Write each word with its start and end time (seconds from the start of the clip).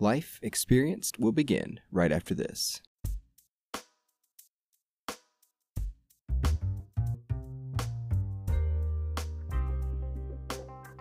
Life 0.00 0.38
Experienced 0.44 1.18
will 1.18 1.32
begin 1.32 1.80
right 1.90 2.12
after 2.12 2.32
this. 2.32 2.80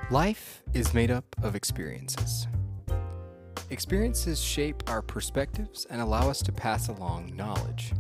Life 0.10 0.64
is 0.74 0.96
made 0.96 1.12
up 1.12 1.26
of 1.44 1.56
experiences. 1.56 2.48
Experiences 3.70 4.42
shape 4.42 4.82
our 4.90 5.04
perspectives 5.04 5.86
and 5.92 6.02
allow 6.02 6.28
us 6.28 6.42
to 6.42 6.52
pass 6.52 6.88
along 6.88 7.36
knowledge. 7.36 7.94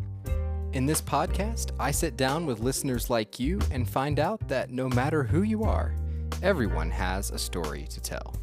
In 0.73 0.87
this 0.87 1.01
podcast, 1.01 1.73
I 1.79 1.91
sit 1.91 2.17
down 2.17 2.47
with 2.47 2.59
listeners 2.59 3.11
like 3.11 3.39
you 3.39 3.59
and 3.69 3.87
find 3.87 4.19
out 4.19 4.47
that 4.47 4.71
no 4.71 4.89
matter 4.89 5.23
who 5.23 5.43
you 5.43 5.63
are, 5.63 5.93
everyone 6.41 6.89
has 6.89 7.29
a 7.29 7.37
story 7.37 7.85
to 7.91 8.01
tell. 8.01 8.35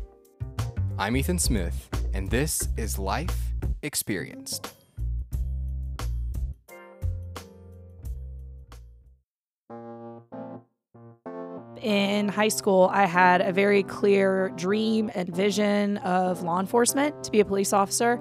I'm 0.96 1.16
Ethan 1.16 1.40
Smith, 1.40 1.90
and 2.14 2.30
this 2.30 2.68
is 2.76 2.98
Life 2.98 3.36
Experienced. 3.82 4.72
in 11.82 12.28
high 12.28 12.48
school, 12.48 12.88
I 12.90 13.04
had 13.04 13.42
a 13.42 13.52
very 13.52 13.82
clear 13.82 14.48
dream 14.56 15.10
and 15.14 15.28
vision 15.28 15.98
of 15.98 16.42
law 16.42 16.58
enforcement 16.58 17.24
to 17.24 17.30
be 17.30 17.40
a 17.40 17.44
police 17.44 17.74
officer. 17.74 18.18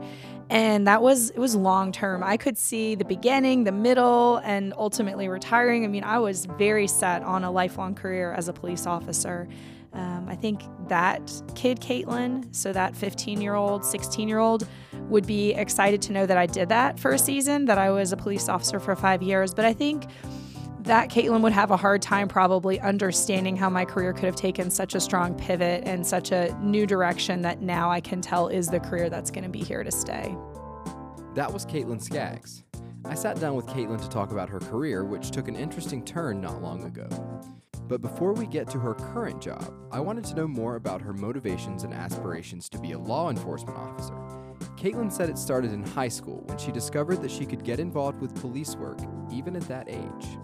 And 0.49 0.85
that 0.85 1.01
was, 1.01 1.29
it 1.29 1.39
was 1.39 1.55
long 1.55 1.93
term. 1.93 2.23
I 2.23 2.35
could 2.35 2.57
see 2.57 2.95
the 2.95 3.05
beginning, 3.05 3.63
the 3.63 3.71
middle, 3.71 4.41
and 4.43 4.73
ultimately 4.77 5.29
retiring. 5.29 5.85
I 5.85 5.87
mean, 5.87 6.03
I 6.03 6.19
was 6.19 6.45
very 6.45 6.87
set 6.87 7.23
on 7.23 7.45
a 7.45 7.51
lifelong 7.51 7.95
career 7.95 8.33
as 8.33 8.49
a 8.49 8.53
police 8.53 8.85
officer. 8.85 9.47
Um, 9.93 10.27
I 10.27 10.35
think 10.35 10.63
that 10.87 11.31
kid, 11.55 11.79
Caitlin, 11.79 12.53
so 12.53 12.73
that 12.73 12.95
15 12.95 13.41
year 13.41 13.55
old, 13.55 13.85
16 13.85 14.27
year 14.27 14.39
old, 14.39 14.67
would 15.09 15.27
be 15.27 15.53
excited 15.53 16.01
to 16.03 16.13
know 16.13 16.25
that 16.25 16.37
I 16.37 16.45
did 16.45 16.69
that 16.69 16.99
for 16.99 17.11
a 17.11 17.19
season, 17.19 17.65
that 17.65 17.77
I 17.77 17.91
was 17.91 18.11
a 18.11 18.17
police 18.17 18.49
officer 18.49 18.79
for 18.79 18.95
five 18.95 19.21
years. 19.21 19.53
But 19.53 19.65
I 19.65 19.73
think 19.73 20.05
that 20.83 21.09
Caitlin 21.09 21.41
would 21.41 21.53
have 21.53 21.71
a 21.71 21.77
hard 21.77 22.01
time 22.01 22.27
probably 22.27 22.79
understanding 22.79 23.55
how 23.55 23.69
my 23.69 23.85
career 23.85 24.13
could 24.13 24.25
have 24.25 24.35
taken 24.35 24.69
such 24.69 24.95
a 24.95 24.99
strong 24.99 25.33
pivot 25.35 25.83
and 25.85 26.05
such 26.05 26.31
a 26.31 26.53
new 26.61 26.85
direction 26.85 27.41
that 27.43 27.61
now 27.61 27.89
I 27.89 28.01
can 28.01 28.19
tell 28.21 28.47
is 28.47 28.67
the 28.67 28.79
career 28.79 29.09
that's 29.09 29.31
going 29.31 29.45
to 29.45 29.49
be 29.49 29.63
here 29.63 29.83
to 29.83 29.91
stay. 29.91 30.35
That 31.35 31.53
was 31.53 31.65
Caitlin 31.65 32.01
Skaggs. 32.01 32.63
I 33.05 33.15
sat 33.15 33.39
down 33.39 33.55
with 33.55 33.67
Caitlin 33.67 34.01
to 34.01 34.09
talk 34.09 34.31
about 34.31 34.49
her 34.49 34.59
career, 34.59 35.03
which 35.03 35.31
took 35.31 35.47
an 35.47 35.55
interesting 35.55 36.03
turn 36.03 36.41
not 36.41 36.61
long 36.61 36.83
ago. 36.83 37.07
But 37.87 38.01
before 38.01 38.33
we 38.33 38.45
get 38.45 38.69
to 38.69 38.79
her 38.79 38.93
current 38.93 39.41
job, 39.41 39.73
I 39.91 39.99
wanted 39.99 40.23
to 40.25 40.35
know 40.35 40.47
more 40.47 40.77
about 40.77 41.01
her 41.01 41.13
motivations 41.13 41.83
and 41.83 41.93
aspirations 41.93 42.69
to 42.69 42.79
be 42.79 42.93
a 42.93 42.99
law 42.99 43.29
enforcement 43.29 43.77
officer. 43.77 44.15
Caitlin 44.77 45.11
said 45.11 45.29
it 45.29 45.37
started 45.37 45.73
in 45.73 45.83
high 45.83 46.07
school 46.07 46.43
when 46.45 46.57
she 46.57 46.71
discovered 46.71 47.21
that 47.21 47.31
she 47.31 47.45
could 47.45 47.63
get 47.63 47.79
involved 47.79 48.21
with 48.21 48.33
police 48.35 48.75
work 48.75 48.99
even 49.31 49.55
at 49.55 49.67
that 49.67 49.89
age 49.89 50.37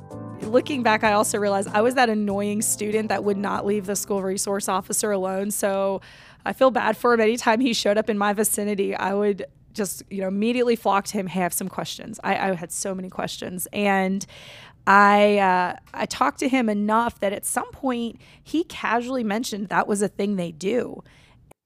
looking 0.49 0.83
back, 0.83 1.03
I 1.03 1.13
also 1.13 1.37
realized 1.37 1.69
I 1.73 1.81
was 1.81 1.95
that 1.95 2.09
annoying 2.09 2.61
student 2.61 3.09
that 3.09 3.23
would 3.23 3.37
not 3.37 3.65
leave 3.65 3.85
the 3.85 3.95
school 3.95 4.21
resource 4.21 4.67
officer 4.67 5.11
alone. 5.11 5.51
So 5.51 6.01
I 6.45 6.53
feel 6.53 6.71
bad 6.71 6.97
for 6.97 7.13
him. 7.13 7.21
Anytime 7.21 7.59
he 7.59 7.73
showed 7.73 7.97
up 7.97 8.09
in 8.09 8.17
my 8.17 8.33
vicinity, 8.33 8.95
I 8.95 9.13
would 9.13 9.45
just, 9.79 10.03
you 10.11 10.21
know, 10.21 10.27
immediately 10.27 10.75
flocked 10.75 11.07
to 11.09 11.17
him. 11.17 11.27
Hey, 11.27 11.39
I 11.39 11.43
have 11.43 11.53
some 11.53 11.69
questions. 11.69 12.19
I, 12.23 12.49
I 12.49 12.53
had 12.53 12.71
so 12.71 12.93
many 12.93 13.09
questions. 13.09 13.67
And 13.73 14.25
I 14.85 15.37
uh, 15.37 15.75
I 15.93 16.05
talked 16.05 16.39
to 16.39 16.49
him 16.49 16.67
enough 16.67 17.19
that 17.19 17.31
at 17.31 17.45
some 17.45 17.71
point 17.71 18.19
he 18.43 18.63
casually 18.65 19.23
mentioned 19.23 19.69
that 19.69 19.87
was 19.87 20.01
a 20.01 20.07
thing 20.07 20.35
they 20.35 20.51
do. 20.51 21.03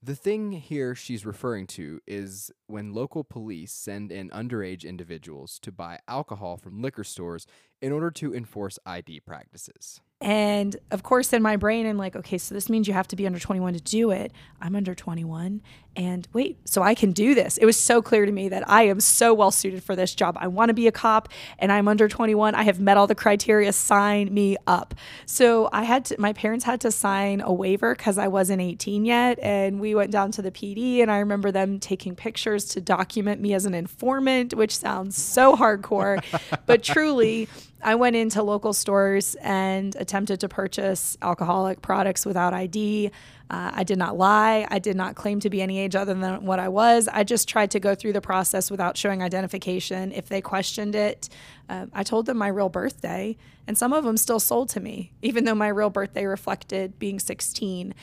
The 0.02 0.16
thing 0.16 0.52
here 0.52 0.94
she's 0.96 1.26
referring 1.26 1.66
to 1.68 2.02
is 2.06 2.52
when 2.68 2.94
local 2.94 3.24
police 3.24 3.72
send 3.72 4.12
in 4.12 4.30
underage 4.32 4.84
individuals 4.84 5.58
to 5.60 5.72
buy 5.72 6.00
alcohol 6.08 6.58
from 6.58 6.82
liquor 6.82 7.06
stores 7.06 7.48
in 7.82 7.94
order 7.94 8.12
to 8.12 8.36
enforce 8.36 8.78
ID 8.86 9.22
practices. 9.22 10.02
And 10.24 10.78
of 10.90 11.04
course, 11.04 11.34
in 11.34 11.42
my 11.42 11.58
brain, 11.58 11.86
I'm 11.86 11.98
like, 11.98 12.16
okay, 12.16 12.38
so 12.38 12.56
this 12.56 12.70
means 12.70 12.88
you 12.88 12.94
have 12.94 13.10
to 13.10 13.18
be 13.18 13.28
under 13.28 13.40
21 13.40 13.74
to 13.74 13.82
do 13.82 14.10
it. 14.12 14.32
I'm 14.62 14.74
under 14.74 14.96
21. 14.96 15.62
And 15.98 16.28
wait, 16.32 16.58
so 16.68 16.82
I 16.82 16.96
can 16.96 17.12
do 17.12 17.36
this. 17.36 17.58
It 17.58 17.66
was 17.66 17.78
so 17.78 18.02
clear 18.02 18.26
to 18.26 18.32
me 18.32 18.48
that 18.48 18.68
I 18.68 18.84
am 18.84 19.02
so 19.02 19.34
well 19.34 19.52
suited 19.52 19.84
for 19.84 19.98
this 19.98 20.16
job. 20.16 20.38
I 20.40 20.48
want 20.48 20.70
to 20.70 20.74
be 20.74 20.88
a 20.88 20.94
cop 20.94 21.28
and 21.60 21.74
I'm 21.74 21.90
under 21.90 22.08
21. 22.08 22.56
I 22.56 22.64
have 22.64 22.80
met 22.80 22.96
all 22.96 23.06
the 23.06 23.16
criteria. 23.16 23.74
Sign 23.74 24.34
me 24.34 24.56
up. 24.66 24.96
So 25.26 25.68
I 25.74 25.84
had 25.84 26.06
to, 26.06 26.16
my 26.20 26.32
parents 26.32 26.64
had 26.64 26.80
to 26.82 26.92
sign 26.92 27.42
a 27.42 27.54
waiver 27.54 27.94
because 27.94 28.18
I 28.18 28.30
wasn't 28.30 28.62
18 28.62 29.04
yet. 29.04 29.38
And 29.40 29.82
we 29.82 29.94
went 29.94 30.12
down 30.12 30.32
to 30.32 30.42
the 30.42 30.52
PD 30.52 31.00
and 31.00 31.12
I 31.12 31.20
remember 31.20 31.52
them 31.52 31.82
taking 31.82 32.16
pictures 32.16 32.64
to 32.70 32.82
document 32.82 33.42
me 33.42 33.54
as 33.54 33.66
an 33.66 33.74
informant, 33.74 34.54
which 34.54 34.76
sounds 34.78 35.22
so 35.22 35.56
hardcore. 35.58 36.24
but 36.66 36.82
truly, 36.82 37.50
I 37.84 37.96
went 37.96 38.16
into 38.16 38.42
local 38.42 38.74
stores 38.74 39.36
and 39.42 39.96
attempted 39.98 40.40
to 40.40 40.50
purchase 40.50 41.18
alcoholic 41.22 41.82
products 41.82 42.26
without 42.26 42.54
ID. 42.54 43.12
Uh, 43.50 43.72
I 43.74 43.84
did 43.84 43.98
not 43.98 44.18
lie. 44.18 44.66
I 44.72 44.80
did 44.80 44.96
not 44.96 45.16
claim 45.16 45.40
to 45.42 45.50
be 45.50 45.62
any 45.62 45.78
age 45.78 45.96
other 45.96 46.14
than 46.14 46.46
what 46.46 46.60
I 46.60 46.70
was. 46.70 47.08
I 47.08 47.24
just 47.24 47.48
tried 47.48 47.72
to 47.72 47.80
go 47.80 47.94
through 47.94 48.14
the 48.14 48.22
process 48.22 48.72
without 48.72 48.98
showing 48.98 49.22
identification. 49.22 50.12
If 50.12 50.30
they 50.30 50.42
questioned 50.42 50.96
it, 50.96 51.30
uh, 51.70 51.88
I 51.94 52.04
told 52.04 52.26
them 52.26 52.38
my 52.38 52.48
real 52.48 52.70
birthday, 52.70 53.38
and 53.68 53.78
some 53.78 53.94
of 53.94 54.06
them 54.06 54.18
still 54.18 54.40
sold 54.40 54.70
to 54.70 54.80
me, 54.80 55.12
even 55.22 55.44
though 55.44 55.56
my 55.56 55.68
real 55.68 55.90
birthday 55.90 56.26
reflected 56.26 56.98
being 57.00 57.20
16. 57.20 57.94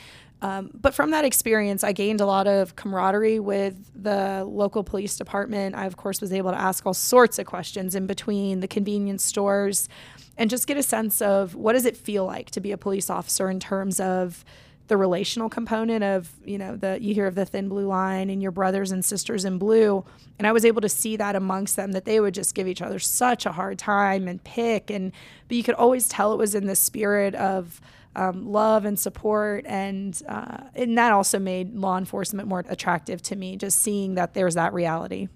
Um, 0.41 0.71
but 0.73 0.95
from 0.95 1.11
that 1.11 1.23
experience, 1.23 1.83
I 1.83 1.91
gained 1.91 2.19
a 2.19 2.25
lot 2.25 2.47
of 2.47 2.75
camaraderie 2.75 3.39
with 3.39 3.75
the 3.95 4.43
local 4.43 4.83
police 4.83 5.15
department. 5.15 5.75
I, 5.75 5.85
of 5.85 5.97
course, 5.97 6.19
was 6.19 6.33
able 6.33 6.51
to 6.51 6.57
ask 6.57 6.85
all 6.85 6.95
sorts 6.95 7.37
of 7.37 7.45
questions 7.45 7.93
in 7.93 8.07
between 8.07 8.59
the 8.59 8.67
convenience 8.67 9.23
stores 9.23 9.87
and 10.37 10.49
just 10.49 10.65
get 10.65 10.77
a 10.77 10.83
sense 10.83 11.21
of 11.21 11.53
what 11.55 11.73
does 11.73 11.85
it 11.85 11.95
feel 11.95 12.25
like 12.25 12.49
to 12.51 12.59
be 12.59 12.71
a 12.71 12.77
police 12.77 13.09
officer 13.09 13.49
in 13.49 13.59
terms 13.59 13.99
of 13.99 14.43
the 14.87 14.97
relational 14.97 15.47
component 15.47 16.03
of 16.03 16.29
you 16.43 16.57
know 16.57 16.75
the 16.75 16.97
you 16.99 17.13
hear 17.13 17.25
of 17.25 17.33
the 17.33 17.45
thin 17.45 17.69
blue 17.69 17.87
line 17.87 18.29
and 18.29 18.41
your 18.41 18.51
brothers 18.51 18.91
and 18.91 19.05
sisters 19.05 19.45
in 19.45 19.57
blue 19.57 20.03
and 20.37 20.45
i 20.45 20.51
was 20.51 20.65
able 20.65 20.81
to 20.81 20.89
see 20.89 21.15
that 21.15 21.33
amongst 21.33 21.77
them 21.77 21.93
that 21.93 22.03
they 22.03 22.19
would 22.19 22.33
just 22.33 22.53
give 22.53 22.67
each 22.67 22.81
other 22.81 22.99
such 22.99 23.45
a 23.45 23.53
hard 23.53 23.79
time 23.79 24.27
and 24.27 24.43
pick 24.43 24.89
and 24.89 25.13
but 25.47 25.55
you 25.55 25.63
could 25.63 25.75
always 25.75 26.09
tell 26.09 26.33
it 26.33 26.37
was 26.37 26.55
in 26.55 26.65
the 26.65 26.75
spirit 26.75 27.33
of 27.35 27.79
um, 28.15 28.51
love 28.51 28.85
and 28.85 28.99
support, 28.99 29.65
and 29.67 30.21
uh, 30.27 30.65
and 30.75 30.97
that 30.97 31.11
also 31.11 31.39
made 31.39 31.75
law 31.75 31.97
enforcement 31.97 32.47
more 32.47 32.63
attractive 32.67 33.21
to 33.23 33.35
me. 33.35 33.57
Just 33.57 33.81
seeing 33.81 34.15
that 34.15 34.33
there's 34.33 34.55
that 34.55 34.73
reality. 34.73 35.27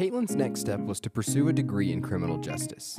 Caitlin's 0.00 0.34
next 0.34 0.60
step 0.60 0.80
was 0.80 0.98
to 1.00 1.10
pursue 1.10 1.48
a 1.48 1.52
degree 1.52 1.92
in 1.92 2.00
criminal 2.00 2.38
justice. 2.38 2.98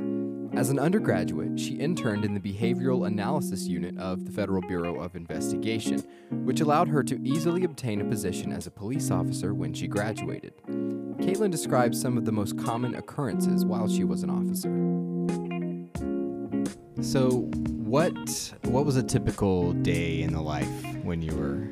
As 0.53 0.69
an 0.69 0.77
undergraduate, 0.77 1.59
she 1.59 1.73
interned 1.73 2.23
in 2.23 2.35
the 2.35 2.39
Behavioral 2.39 3.07
Analysis 3.07 3.65
Unit 3.65 3.97
of 3.97 4.23
the 4.23 4.31
Federal 4.31 4.61
Bureau 4.61 4.99
of 4.99 5.15
Investigation, 5.15 6.03
which 6.29 6.61
allowed 6.61 6.89
her 6.89 7.01
to 7.01 7.19
easily 7.23 7.63
obtain 7.63 8.01
a 8.01 8.05
position 8.05 8.51
as 8.51 8.67
a 8.67 8.71
police 8.71 9.09
officer 9.09 9.55
when 9.55 9.73
she 9.73 9.87
graduated. 9.87 10.53
Caitlin 10.67 11.49
describes 11.49 11.99
some 11.99 12.19
of 12.19 12.25
the 12.25 12.31
most 12.31 12.55
common 12.59 12.93
occurrences 12.93 13.65
while 13.65 13.89
she 13.89 14.03
was 14.03 14.21
an 14.21 14.29
officer. 14.29 14.69
So, 17.01 17.49
what 17.83 18.53
what 18.63 18.85
was 18.85 18.95
a 18.95 19.01
typical 19.01 19.73
day 19.73 20.21
in 20.21 20.33
the 20.33 20.41
life 20.41 20.69
when 21.03 21.23
you 21.23 21.35
were 21.35 21.67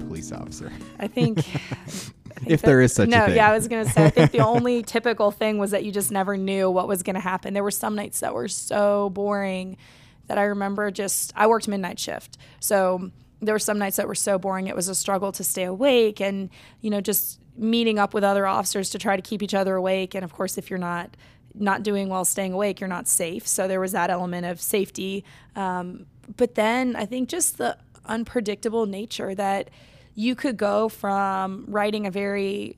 a 0.00 0.04
police 0.04 0.30
officer? 0.30 0.70
I 0.98 1.08
think, 1.08 1.38
I 1.38 1.44
think 1.44 2.14
if 2.46 2.60
that, 2.60 2.66
there 2.66 2.82
is 2.82 2.92
such 2.92 3.08
no, 3.08 3.16
a 3.16 3.20
thing. 3.26 3.30
No, 3.30 3.36
yeah, 3.36 3.48
I 3.48 3.54
was 3.54 3.66
gonna 3.66 3.86
say. 3.86 4.04
I 4.04 4.10
think 4.10 4.30
the 4.30 4.40
only 4.46 4.82
typical 4.82 5.30
thing 5.30 5.56
was 5.56 5.70
that 5.70 5.84
you 5.84 5.90
just 5.90 6.12
never 6.12 6.36
knew 6.36 6.70
what 6.70 6.86
was 6.86 7.02
gonna 7.02 7.18
happen. 7.18 7.54
There 7.54 7.62
were 7.62 7.70
some 7.70 7.94
nights 7.96 8.20
that 8.20 8.34
were 8.34 8.46
so 8.46 9.08
boring 9.08 9.78
that 10.26 10.36
I 10.36 10.44
remember 10.44 10.90
just 10.90 11.32
I 11.34 11.46
worked 11.46 11.66
midnight 11.66 11.98
shift, 11.98 12.36
so 12.60 13.10
there 13.40 13.54
were 13.54 13.58
some 13.58 13.78
nights 13.78 13.96
that 13.96 14.06
were 14.06 14.14
so 14.14 14.38
boring 14.38 14.66
it 14.66 14.76
was 14.76 14.88
a 14.88 14.94
struggle 14.94 15.32
to 15.32 15.42
stay 15.42 15.64
awake, 15.64 16.20
and 16.20 16.50
you 16.82 16.90
know 16.90 17.00
just 17.00 17.40
meeting 17.56 17.98
up 17.98 18.12
with 18.12 18.22
other 18.22 18.46
officers 18.46 18.90
to 18.90 18.98
try 18.98 19.16
to 19.16 19.22
keep 19.22 19.42
each 19.42 19.54
other 19.54 19.76
awake. 19.76 20.14
And 20.14 20.24
of 20.24 20.32
course, 20.34 20.58
if 20.58 20.68
you're 20.68 20.78
not 20.78 21.16
not 21.54 21.82
doing 21.82 22.08
well 22.08 22.24
staying 22.24 22.52
awake, 22.52 22.80
you're 22.80 22.88
not 22.88 23.08
safe. 23.08 23.46
So 23.46 23.68
there 23.68 23.80
was 23.80 23.92
that 23.92 24.10
element 24.10 24.46
of 24.46 24.60
safety. 24.60 25.24
Um, 25.56 26.06
but 26.36 26.54
then 26.54 26.96
I 26.96 27.06
think 27.06 27.28
just 27.28 27.58
the 27.58 27.76
unpredictable 28.06 28.86
nature 28.86 29.34
that 29.34 29.70
you 30.14 30.34
could 30.34 30.56
go 30.56 30.88
from 30.88 31.64
writing 31.68 32.06
a 32.06 32.10
very 32.10 32.76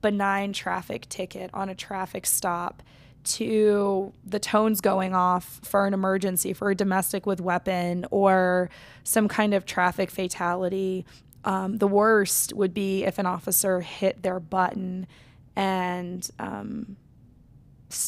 benign 0.00 0.52
traffic 0.52 1.08
ticket 1.08 1.50
on 1.54 1.68
a 1.68 1.74
traffic 1.74 2.26
stop 2.26 2.82
to 3.24 4.12
the 4.24 4.40
tones 4.40 4.80
going 4.80 5.14
off 5.14 5.60
for 5.62 5.86
an 5.86 5.94
emergency, 5.94 6.52
for 6.52 6.70
a 6.70 6.74
domestic 6.74 7.24
with 7.24 7.40
weapon, 7.40 8.04
or 8.10 8.68
some 9.04 9.28
kind 9.28 9.54
of 9.54 9.64
traffic 9.64 10.10
fatality. 10.10 11.06
Um, 11.44 11.78
the 11.78 11.86
worst 11.86 12.52
would 12.52 12.74
be 12.74 13.04
if 13.04 13.18
an 13.18 13.26
officer 13.26 13.80
hit 13.80 14.22
their 14.22 14.40
button 14.40 15.06
and 15.54 16.28
um, 16.38 16.96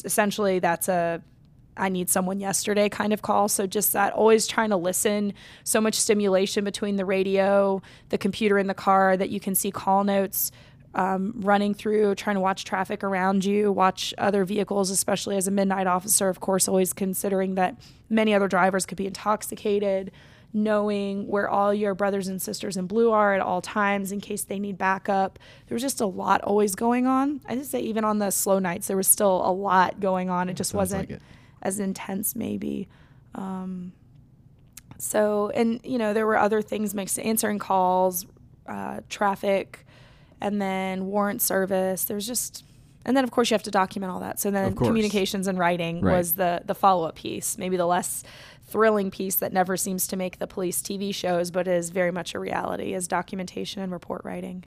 essentially 0.03 0.59
that's 0.59 0.87
a 0.87 1.21
I 1.77 1.89
need 1.89 2.09
someone 2.09 2.39
yesterday 2.39 2.87
kind 2.87 3.11
of 3.11 3.21
call. 3.21 3.49
So 3.49 3.67
just 3.67 3.93
that 3.93 4.13
always 4.13 4.47
trying 4.47 4.69
to 4.69 4.77
listen, 4.77 5.33
so 5.63 5.81
much 5.81 5.95
stimulation 5.95 6.63
between 6.63 6.95
the 6.95 7.05
radio, 7.05 7.81
the 8.09 8.17
computer 8.17 8.57
in 8.57 8.67
the 8.67 8.73
car 8.73 9.17
that 9.17 9.29
you 9.29 9.39
can 9.39 9.55
see 9.55 9.71
call 9.71 10.03
notes 10.05 10.51
um, 10.93 11.33
running 11.41 11.73
through, 11.73 12.15
trying 12.15 12.37
to 12.37 12.39
watch 12.39 12.63
traffic 12.63 13.03
around 13.03 13.43
you, 13.43 13.71
watch 13.71 14.13
other 14.17 14.45
vehicles, 14.45 14.89
especially 14.89 15.35
as 15.35 15.47
a 15.47 15.51
midnight 15.51 15.87
officer, 15.87 16.29
of 16.29 16.39
course, 16.39 16.67
always 16.67 16.93
considering 16.93 17.55
that 17.55 17.75
many 18.09 18.33
other 18.33 18.47
drivers 18.47 18.85
could 18.85 18.97
be 18.97 19.05
intoxicated, 19.05 20.11
knowing 20.53 21.27
where 21.27 21.49
all 21.49 21.73
your 21.73 21.93
brothers 21.93 22.27
and 22.27 22.41
sisters 22.41 22.77
in 22.77 22.87
blue 22.87 23.11
are 23.11 23.33
at 23.33 23.41
all 23.41 23.61
times 23.61 24.11
in 24.11 24.21
case 24.21 24.43
they 24.43 24.57
need 24.59 24.77
backup. 24.77 25.37
There 25.67 25.75
was 25.75 25.81
just 25.81 25.99
a 26.01 26.05
lot 26.05 26.41
always 26.41 26.75
going 26.75 27.07
on. 27.07 27.41
I 27.45 27.55
just 27.55 27.71
say 27.71 27.79
even 27.81 28.03
on 28.05 28.19
the 28.19 28.31
slow 28.31 28.59
nights, 28.59 28.87
there 28.87 28.97
was 28.97 29.07
still 29.07 29.41
a 29.45 29.51
lot 29.51 29.99
going 29.99 30.29
on. 30.29 30.47
It 30.49 30.53
just 30.55 30.71
Sounds 30.71 30.77
wasn't 30.77 31.09
like 31.09 31.17
it. 31.17 31.21
as 31.61 31.79
intense, 31.79 32.35
maybe. 32.35 32.87
Um, 33.33 33.91
so, 34.97 35.51
and 35.53 35.79
you 35.83 35.97
know, 35.97 36.13
there 36.13 36.25
were 36.25 36.37
other 36.37 36.61
things 36.61 36.93
mixed 36.95 37.19
answering 37.19 37.59
calls, 37.59 38.25
uh, 38.67 39.01
traffic, 39.09 39.85
and 40.39 40.61
then 40.61 41.07
warrant 41.07 41.41
service. 41.41 42.05
There's 42.05 42.25
just, 42.25 42.63
and 43.05 43.15
then 43.15 43.23
of 43.25 43.31
course 43.31 43.49
you 43.51 43.55
have 43.55 43.63
to 43.63 43.71
document 43.71 44.11
all 44.11 44.21
that. 44.21 44.39
So 44.39 44.51
then 44.51 44.73
communications 44.75 45.47
and 45.47 45.59
writing 45.59 46.01
Right. 46.01 46.15
was 46.17 46.35
the 46.35 46.61
the 46.65 46.75
follow 46.75 47.05
up 47.07 47.15
piece, 47.15 47.57
maybe 47.57 47.75
the 47.77 47.85
less 47.85 48.23
thrilling 48.67 49.11
piece 49.11 49.35
that 49.35 49.53
never 49.53 49.77
seems 49.77 50.07
to 50.07 50.15
make 50.17 50.39
the 50.39 50.47
police 50.47 50.81
TV 50.81 51.13
shows, 51.13 51.51
but 51.51 51.67
is 51.67 51.89
very 51.89 52.11
much 52.11 52.33
a 52.35 52.39
reality 52.39 52.93
is 52.93 53.07
documentation 53.07 53.81
and 53.81 53.91
report 53.91 54.21
writing. 54.23 54.63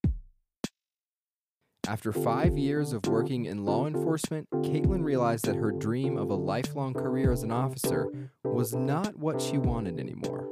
After 1.86 2.12
five 2.12 2.58
years 2.58 2.92
of 2.92 3.06
working 3.06 3.46
in 3.46 3.64
law 3.64 3.86
enforcement, 3.86 4.46
Caitlin 4.56 5.02
realized 5.02 5.46
that 5.46 5.56
her 5.56 5.72
dream 5.72 6.18
of 6.18 6.28
a 6.28 6.34
lifelong 6.34 6.92
career 6.92 7.32
as 7.32 7.42
an 7.42 7.50
officer 7.50 8.08
was 8.44 8.74
not 8.74 9.16
what 9.16 9.40
she 9.40 9.56
wanted 9.56 9.98
anymore. 9.98 10.46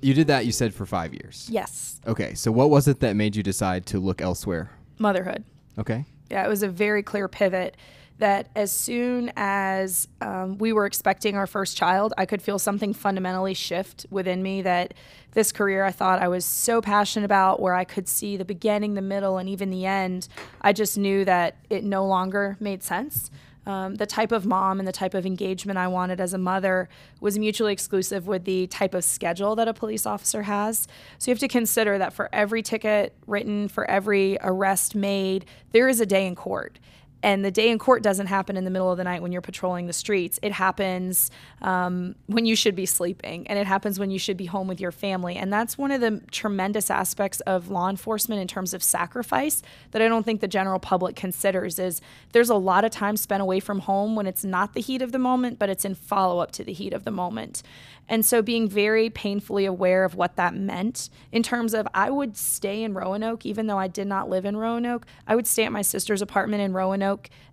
You 0.00 0.14
did 0.14 0.28
that, 0.28 0.46
you 0.46 0.52
said, 0.52 0.72
for 0.72 0.86
five 0.86 1.12
years. 1.12 1.48
Yes, 1.50 2.00
Okay, 2.06 2.32
so 2.34 2.50
what 2.50 2.70
was 2.70 2.88
it 2.88 3.00
that 3.00 3.14
made 3.14 3.36
you 3.36 3.42
decide 3.42 3.84
to 3.86 4.00
look 4.00 4.20
elsewhere? 4.22 4.70
motherhood. 4.98 5.44
Okay. 5.78 6.04
Yeah, 6.30 6.44
it 6.44 6.48
was 6.48 6.62
a 6.62 6.68
very 6.68 7.02
clear 7.02 7.26
pivot 7.28 7.76
that 8.22 8.48
as 8.54 8.70
soon 8.70 9.32
as 9.36 10.06
um, 10.20 10.56
we 10.58 10.72
were 10.72 10.86
expecting 10.86 11.36
our 11.36 11.48
first 11.48 11.76
child, 11.76 12.14
I 12.16 12.24
could 12.24 12.40
feel 12.40 12.56
something 12.56 12.94
fundamentally 12.94 13.52
shift 13.52 14.06
within 14.10 14.44
me 14.44 14.62
that 14.62 14.94
this 15.32 15.50
career 15.50 15.84
I 15.84 15.90
thought 15.90 16.22
I 16.22 16.28
was 16.28 16.44
so 16.44 16.80
passionate 16.80 17.24
about, 17.24 17.58
where 17.58 17.74
I 17.74 17.82
could 17.82 18.06
see 18.06 18.36
the 18.36 18.44
beginning, 18.44 18.94
the 18.94 19.02
middle, 19.02 19.38
and 19.38 19.48
even 19.48 19.70
the 19.70 19.86
end. 19.86 20.28
I 20.60 20.72
just 20.72 20.96
knew 20.96 21.24
that 21.24 21.56
it 21.68 21.82
no 21.82 22.06
longer 22.06 22.56
made 22.60 22.84
sense. 22.84 23.28
Um, 23.66 23.96
the 23.96 24.06
type 24.06 24.30
of 24.30 24.46
mom 24.46 24.78
and 24.78 24.86
the 24.86 24.92
type 24.92 25.14
of 25.14 25.26
engagement 25.26 25.76
I 25.76 25.88
wanted 25.88 26.20
as 26.20 26.32
a 26.32 26.38
mother 26.38 26.88
was 27.20 27.38
mutually 27.38 27.72
exclusive 27.72 28.28
with 28.28 28.44
the 28.44 28.68
type 28.68 28.94
of 28.94 29.02
schedule 29.02 29.56
that 29.56 29.66
a 29.66 29.74
police 29.74 30.06
officer 30.06 30.42
has. 30.42 30.86
So 31.18 31.30
you 31.30 31.34
have 31.34 31.40
to 31.40 31.48
consider 31.48 31.98
that 31.98 32.12
for 32.12 32.28
every 32.32 32.62
ticket 32.62 33.14
written, 33.26 33.66
for 33.66 33.84
every 33.90 34.38
arrest 34.42 34.94
made, 34.94 35.44
there 35.72 35.88
is 35.88 36.00
a 36.00 36.06
day 36.06 36.26
in 36.26 36.36
court. 36.36 36.78
And 37.22 37.44
the 37.44 37.50
day 37.50 37.70
in 37.70 37.78
court 37.78 38.02
doesn't 38.02 38.26
happen 38.26 38.56
in 38.56 38.64
the 38.64 38.70
middle 38.70 38.90
of 38.90 38.98
the 38.98 39.04
night 39.04 39.22
when 39.22 39.30
you're 39.30 39.40
patrolling 39.40 39.86
the 39.86 39.92
streets. 39.92 40.40
It 40.42 40.52
happens 40.52 41.30
um, 41.60 42.16
when 42.26 42.46
you 42.46 42.56
should 42.56 42.74
be 42.74 42.86
sleeping, 42.86 43.46
and 43.46 43.58
it 43.58 43.66
happens 43.66 43.98
when 43.98 44.10
you 44.10 44.18
should 44.18 44.36
be 44.36 44.46
home 44.46 44.66
with 44.66 44.80
your 44.80 44.90
family. 44.90 45.36
And 45.36 45.52
that's 45.52 45.78
one 45.78 45.92
of 45.92 46.00
the 46.00 46.20
tremendous 46.30 46.90
aspects 46.90 47.40
of 47.40 47.68
law 47.68 47.88
enforcement 47.88 48.40
in 48.40 48.48
terms 48.48 48.74
of 48.74 48.82
sacrifice 48.82 49.62
that 49.92 50.02
I 50.02 50.08
don't 50.08 50.24
think 50.24 50.40
the 50.40 50.48
general 50.48 50.78
public 50.78 51.14
considers. 51.14 51.78
Is 51.78 52.00
there's 52.32 52.50
a 52.50 52.56
lot 52.56 52.84
of 52.84 52.90
time 52.90 53.16
spent 53.16 53.42
away 53.42 53.60
from 53.60 53.80
home 53.80 54.16
when 54.16 54.26
it's 54.26 54.44
not 54.44 54.74
the 54.74 54.80
heat 54.80 55.02
of 55.02 55.12
the 55.12 55.18
moment, 55.18 55.58
but 55.58 55.68
it's 55.68 55.84
in 55.84 55.94
follow 55.94 56.40
up 56.40 56.50
to 56.52 56.64
the 56.64 56.72
heat 56.72 56.92
of 56.92 57.04
the 57.04 57.10
moment. 57.10 57.62
And 58.08 58.26
so 58.26 58.42
being 58.42 58.68
very 58.68 59.10
painfully 59.10 59.64
aware 59.64 60.04
of 60.04 60.14
what 60.14 60.36
that 60.36 60.54
meant 60.54 61.08
in 61.30 61.42
terms 61.42 61.72
of 61.72 61.86
I 61.94 62.10
would 62.10 62.36
stay 62.36 62.82
in 62.82 62.94
Roanoke, 62.94 63.46
even 63.46 63.68
though 63.68 63.78
I 63.78 63.86
did 63.86 64.06
not 64.06 64.28
live 64.28 64.44
in 64.44 64.56
Roanoke. 64.56 65.06
I 65.26 65.36
would 65.36 65.46
stay 65.46 65.64
at 65.64 65.72
my 65.72 65.82
sister's 65.82 66.20
apartment 66.20 66.62
in 66.62 66.72
Roanoke 66.72 67.11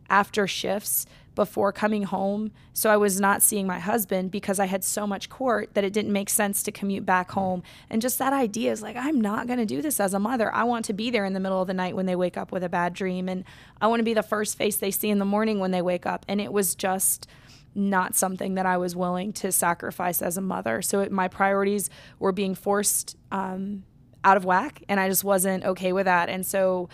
after 0.09 0.47
shifts 0.47 1.05
before 1.35 1.71
coming 1.71 2.03
home. 2.03 2.51
So 2.73 2.89
I 2.89 2.97
was 2.97 3.19
not 3.19 3.41
seeing 3.41 3.65
my 3.65 3.79
husband 3.79 4.29
because 4.29 4.59
I 4.59 4.65
had 4.65 4.83
so 4.83 5.07
much 5.07 5.29
court 5.29 5.73
that 5.73 5.85
it 5.85 5.93
didn't 5.93 6.11
make 6.11 6.29
sense 6.29 6.63
to 6.63 6.71
commute 6.71 7.05
back 7.05 7.31
home. 7.31 7.63
And 7.89 8.01
just 8.01 8.19
that 8.19 8.33
idea 8.33 8.71
is 8.71 8.81
like, 8.81 8.97
I'm 8.97 9.21
not 9.21 9.47
going 9.47 9.59
to 9.59 9.65
do 9.65 9.81
this 9.81 10.01
as 10.01 10.13
a 10.13 10.19
mother. 10.19 10.53
I 10.53 10.63
want 10.63 10.83
to 10.85 10.93
be 10.93 11.09
there 11.09 11.23
in 11.23 11.33
the 11.33 11.39
middle 11.39 11.61
of 11.61 11.67
the 11.67 11.73
night 11.73 11.95
when 11.95 12.07
they 12.07 12.15
wake 12.15 12.35
up 12.35 12.51
with 12.51 12.63
a 12.63 12.69
bad 12.69 12.93
dream. 12.93 13.29
And 13.29 13.45
I 13.79 13.87
want 13.87 14.01
to 14.01 14.03
be 14.03 14.13
the 14.13 14.23
first 14.23 14.57
face 14.57 14.75
they 14.75 14.91
see 14.91 15.09
in 15.09 15.19
the 15.19 15.25
morning 15.25 15.59
when 15.59 15.71
they 15.71 15.81
wake 15.81 16.05
up. 16.05 16.25
And 16.27 16.41
it 16.41 16.51
was 16.51 16.75
just 16.75 17.25
not 17.73 18.15
something 18.15 18.55
that 18.55 18.65
I 18.65 18.77
was 18.77 18.95
willing 18.95 19.31
to 19.33 19.51
sacrifice 19.51 20.21
as 20.21 20.37
a 20.37 20.41
mother. 20.41 20.81
So 20.81 20.99
it, 20.99 21.11
my 21.11 21.27
priorities 21.27 21.89
were 22.17 22.31
being 22.31 22.55
forced 22.55 23.15
um, 23.31 23.83
out 24.23 24.37
of 24.37 24.43
whack, 24.43 24.83
and 24.89 24.99
I 24.99 25.07
just 25.07 25.23
wasn't 25.23 25.63
okay 25.63 25.93
with 25.93 26.05
that. 26.05 26.29
And 26.29 26.45
so 26.45 26.89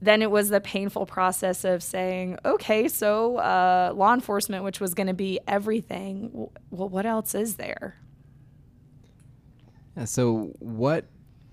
then 0.00 0.22
it 0.22 0.30
was 0.30 0.50
the 0.50 0.60
painful 0.60 1.06
process 1.06 1.64
of 1.64 1.82
saying, 1.82 2.38
okay, 2.44 2.88
so 2.88 3.36
uh, 3.36 3.92
law 3.94 4.12
enforcement, 4.12 4.64
which 4.64 4.80
was 4.80 4.94
going 4.94 5.06
to 5.06 5.14
be 5.14 5.40
everything, 5.48 6.28
w- 6.28 6.50
well, 6.70 6.88
what 6.88 7.06
else 7.06 7.34
is 7.34 7.56
there? 7.56 7.96
Yeah, 9.96 10.04
so 10.04 10.54
what 10.58 11.06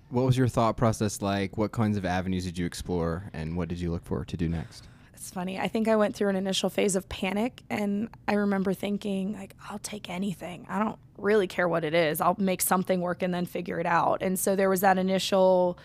what 0.10 0.26
was 0.26 0.38
your 0.38 0.50
thought 0.50 0.76
process 0.76 1.22
like? 1.22 1.58
What 1.58 1.72
kinds 1.72 1.96
of 1.96 2.04
avenues 2.06 2.44
did 2.44 2.58
you 2.58 2.66
explore 2.66 3.30
and 3.32 3.56
what 3.56 3.70
did 3.70 3.80
you 3.80 3.92
look 3.92 4.04
for 4.04 4.26
to 4.26 4.36
do 4.36 4.50
next? 4.50 4.88
It's 5.14 5.30
funny. 5.30 5.60
I 5.60 5.68
think 5.68 5.88
I 5.88 5.96
went 5.96 6.16
through 6.16 6.30
an 6.30 6.36
initial 6.36 6.72
phase 6.72 6.96
of 6.96 7.08
panic, 7.08 7.62
and 7.70 8.10
I 8.28 8.34
remember 8.34 8.74
thinking, 8.74 9.34
like, 9.34 9.56
I'll 9.70 9.78
take 9.78 10.10
anything. 10.10 10.66
I 10.68 10.80
don't 10.80 10.98
really 11.16 11.46
care 11.46 11.70
what 11.70 11.84
it 11.84 11.94
is. 11.94 12.20
I'll 12.20 12.36
make 12.40 12.60
something 12.60 13.02
work 13.02 13.22
and 13.22 13.32
then 13.32 13.46
figure 13.46 13.80
it 13.80 13.86
out. 13.86 14.24
And 14.24 14.40
so 14.40 14.56
there 14.56 14.68
was 14.68 14.82
that 14.82 14.98
initial 14.98 15.78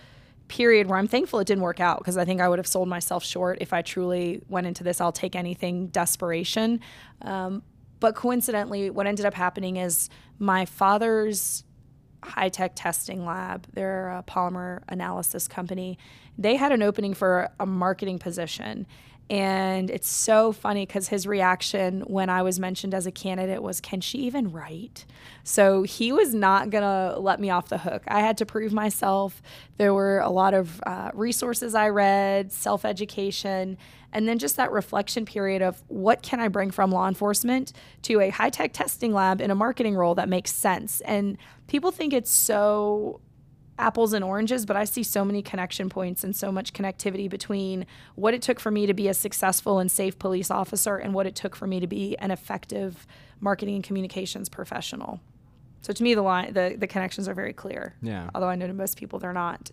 period 0.49 0.89
where 0.89 0.99
I'm 0.99 1.09
thankful 1.09 1.39
it 1.41 1.47
didn't 1.47 1.63
work 1.63 1.81
out 1.81 1.99
because 1.99 2.17
I 2.17 2.25
think 2.25 2.41
I 2.41 2.49
would 2.49 2.59
have 2.59 2.67
sold 2.67 2.89
myself 2.89 3.25
short 3.25 3.59
if 3.61 3.73
I 3.73 3.83
truly 3.83 4.43
went 4.49 4.67
into 4.67 4.85
this 4.85 5.01
I'll 5.01 5.13
take 5.13 5.35
anything 5.35 5.89
desperation. 5.89 6.81
Um, 7.23 7.63
but 7.99 8.15
coincidentally, 8.15 8.91
what 8.91 9.07
ended 9.07 9.27
up 9.27 9.35
happening 9.35 9.77
is 9.77 10.11
my 10.39 10.65
father's 10.67 11.65
high 12.23 12.49
tech 12.49 12.73
testing 12.75 13.25
lab, 13.25 13.67
they're 13.73 14.11
a 14.11 14.23
polymer 14.23 14.83
analysis 14.89 15.49
company, 15.49 15.99
they 16.37 16.57
had 16.57 16.73
an 16.73 16.83
opening 16.83 17.15
for 17.15 17.51
a 17.59 17.67
marketing 17.67 18.19
position. 18.19 18.87
And 19.29 19.91
it's 19.91 20.09
so 20.09 20.53
funny 20.53 20.87
because 20.87 21.09
his 21.09 21.27
reaction 21.27 22.03
when 22.03 22.31
I 22.31 22.43
was 22.43 22.61
mentioned 22.61 22.95
as 22.95 23.07
a 23.07 23.11
candidate 23.11 23.61
was, 23.61 23.81
Can 23.81 24.01
she 24.01 24.19
even 24.19 24.53
write? 24.53 25.05
So 25.43 25.83
he 25.83 26.13
was 26.13 26.33
not 26.33 26.71
going 26.71 26.83
to 26.83 27.19
let 27.19 27.41
me 27.41 27.51
off 27.51 27.69
the 27.69 27.79
hook. 27.79 28.05
I 28.07 28.21
had 28.21 28.39
to 28.39 28.47
prove 28.47 28.73
myself. 28.73 29.43
There 29.79 29.93
were 29.93 30.21
a 30.21 30.31
lot 30.31 30.55
of 30.55 30.81
uh, 30.87 31.11
resources 31.13 31.75
I 31.75 31.89
read, 31.89 32.53
self 32.53 32.85
education, 32.85 33.79
and 34.13 34.29
then 34.29 34.39
just 34.39 34.57
that 34.57 34.71
reflection 34.71 35.25
period 35.25 35.61
of 35.61 35.83
what 35.89 36.23
can 36.23 36.39
I 36.39 36.47
bring 36.47 36.71
from 36.71 36.93
law 36.93 37.09
enforcement 37.09 37.73
to 38.03 38.21
a 38.21 38.31
high 38.31 38.51
tech 38.51 38.73
testing 38.73 39.13
lab 39.13 39.41
in 39.41 39.51
a 39.51 39.57
marketing 39.57 39.97
role 39.97 40.15
that 40.15 40.29
makes 40.29 40.53
sense. 40.53 41.01
And 41.01 41.37
people 41.67 41.91
think 41.91 42.13
it's 42.13 42.31
so 42.31 43.21
apples 43.79 44.13
and 44.13 44.25
oranges, 44.25 44.65
but 44.67 44.77
I 44.77 44.85
see 44.85 45.03
so 45.03 45.25
many 45.25 45.43
connection 45.43 45.89
points 45.89 46.25
and 46.25 46.35
so 46.35 46.51
much 46.51 46.73
connectivity 46.73 47.29
between 47.29 47.87
what 48.15 48.35
it 48.35 48.43
took 48.43 48.59
for 48.59 48.71
me 48.71 48.87
to 48.87 48.95
be 48.95 49.09
a 49.09 49.15
successful 49.15 49.79
and 49.79 49.91
safe 49.91 50.19
police 50.19 50.51
officer 50.51 50.97
and 50.97 51.15
what 51.15 51.27
it 51.27 51.35
took 51.35 51.55
for 51.55 51.67
me 51.67 51.81
to 51.81 51.87
be 51.87 52.17
an 52.19 52.31
effective 52.31 53.07
marketing 53.41 53.77
and 53.77 53.85
communications 53.85 54.49
professional. 54.49 55.21
So 55.83 55.93
to 55.93 56.03
me, 56.03 56.15
the 56.15 56.23
line, 56.23 56.53
the, 56.53 56.75
the 56.77 56.87
connections 56.87 57.29
are 57.29 57.35
very 57.35 57.53
clear. 57.53 57.95
Yeah. 58.03 58.31
Although 58.35 58.49
I 58.49 58.57
know 58.57 58.67
to 58.67 58.73
most 58.73 58.97
people 58.97 59.19
they're 59.19 59.33
not. 59.33 59.71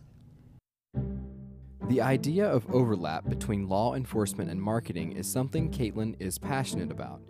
The 1.89 2.01
idea 2.01 2.47
of 2.47 2.69
overlap 2.73 3.27
between 3.27 3.67
law 3.67 3.95
enforcement 3.95 4.49
and 4.49 4.61
marketing 4.61 5.11
is 5.13 5.29
something 5.29 5.69
Caitlin 5.69 6.15
is 6.17 6.37
passionate 6.37 6.91
about. 6.91 7.21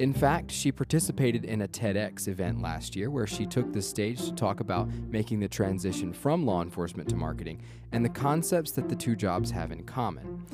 In 0.00 0.12
fact, 0.12 0.50
she 0.50 0.72
participated 0.72 1.44
in 1.44 1.62
a 1.62 1.68
TEDx 1.68 2.26
event 2.26 2.60
last 2.60 2.96
year 2.96 3.10
where 3.10 3.26
she 3.26 3.46
took 3.46 3.72
the 3.72 3.80
stage 3.80 4.24
to 4.24 4.32
talk 4.32 4.60
about 4.60 4.88
making 5.10 5.38
the 5.38 5.48
transition 5.48 6.12
from 6.12 6.44
law 6.44 6.62
enforcement 6.62 7.08
to 7.10 7.16
marketing 7.16 7.62
and 7.92 8.04
the 8.04 8.08
concepts 8.08 8.72
that 8.72 8.88
the 8.88 8.96
two 8.96 9.14
jobs 9.14 9.50
have 9.50 9.70
in 9.70 9.84
common. 9.84 10.44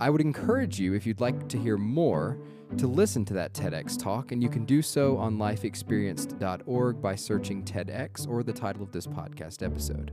I 0.00 0.10
would 0.10 0.20
encourage 0.20 0.80
you, 0.80 0.94
if 0.94 1.06
you'd 1.06 1.20
like 1.20 1.48
to 1.50 1.58
hear 1.58 1.76
more, 1.76 2.36
to 2.78 2.86
listen 2.88 3.24
to 3.26 3.34
that 3.34 3.52
TEDx 3.52 3.96
talk, 3.96 4.32
and 4.32 4.42
you 4.42 4.48
can 4.48 4.64
do 4.64 4.82
so 4.82 5.18
on 5.18 5.36
lifeexperienced.org 5.36 7.00
by 7.00 7.14
searching 7.14 7.62
TEDx 7.62 8.26
or 8.26 8.42
the 8.42 8.52
title 8.52 8.82
of 8.82 8.90
this 8.90 9.06
podcast 9.06 9.62
episode. 9.62 10.12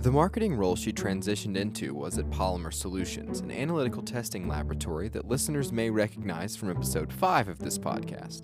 The 0.00 0.10
marketing 0.10 0.54
role 0.54 0.76
she 0.76 0.92
transitioned 0.94 1.56
into 1.58 1.92
was 1.94 2.16
at 2.16 2.30
Polymer 2.30 2.72
Solutions, 2.72 3.40
an 3.40 3.50
analytical 3.50 4.02
testing 4.02 4.48
laboratory 4.48 5.08
that 5.10 5.28
listeners 5.28 5.72
may 5.72 5.90
recognize 5.90 6.56
from 6.56 6.70
episode 6.70 7.12
5 7.12 7.48
of 7.48 7.58
this 7.58 7.78
podcast. 7.78 8.42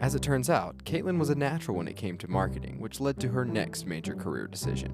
As 0.00 0.14
it 0.14 0.22
turns 0.22 0.48
out, 0.48 0.78
Caitlin 0.84 1.18
was 1.18 1.28
a 1.28 1.34
natural 1.34 1.76
when 1.76 1.86
it 1.86 1.96
came 1.96 2.16
to 2.18 2.28
marketing, 2.28 2.80
which 2.80 2.98
led 2.98 3.20
to 3.20 3.28
her 3.28 3.44
next 3.44 3.84
major 3.86 4.14
career 4.14 4.46
decision. 4.46 4.92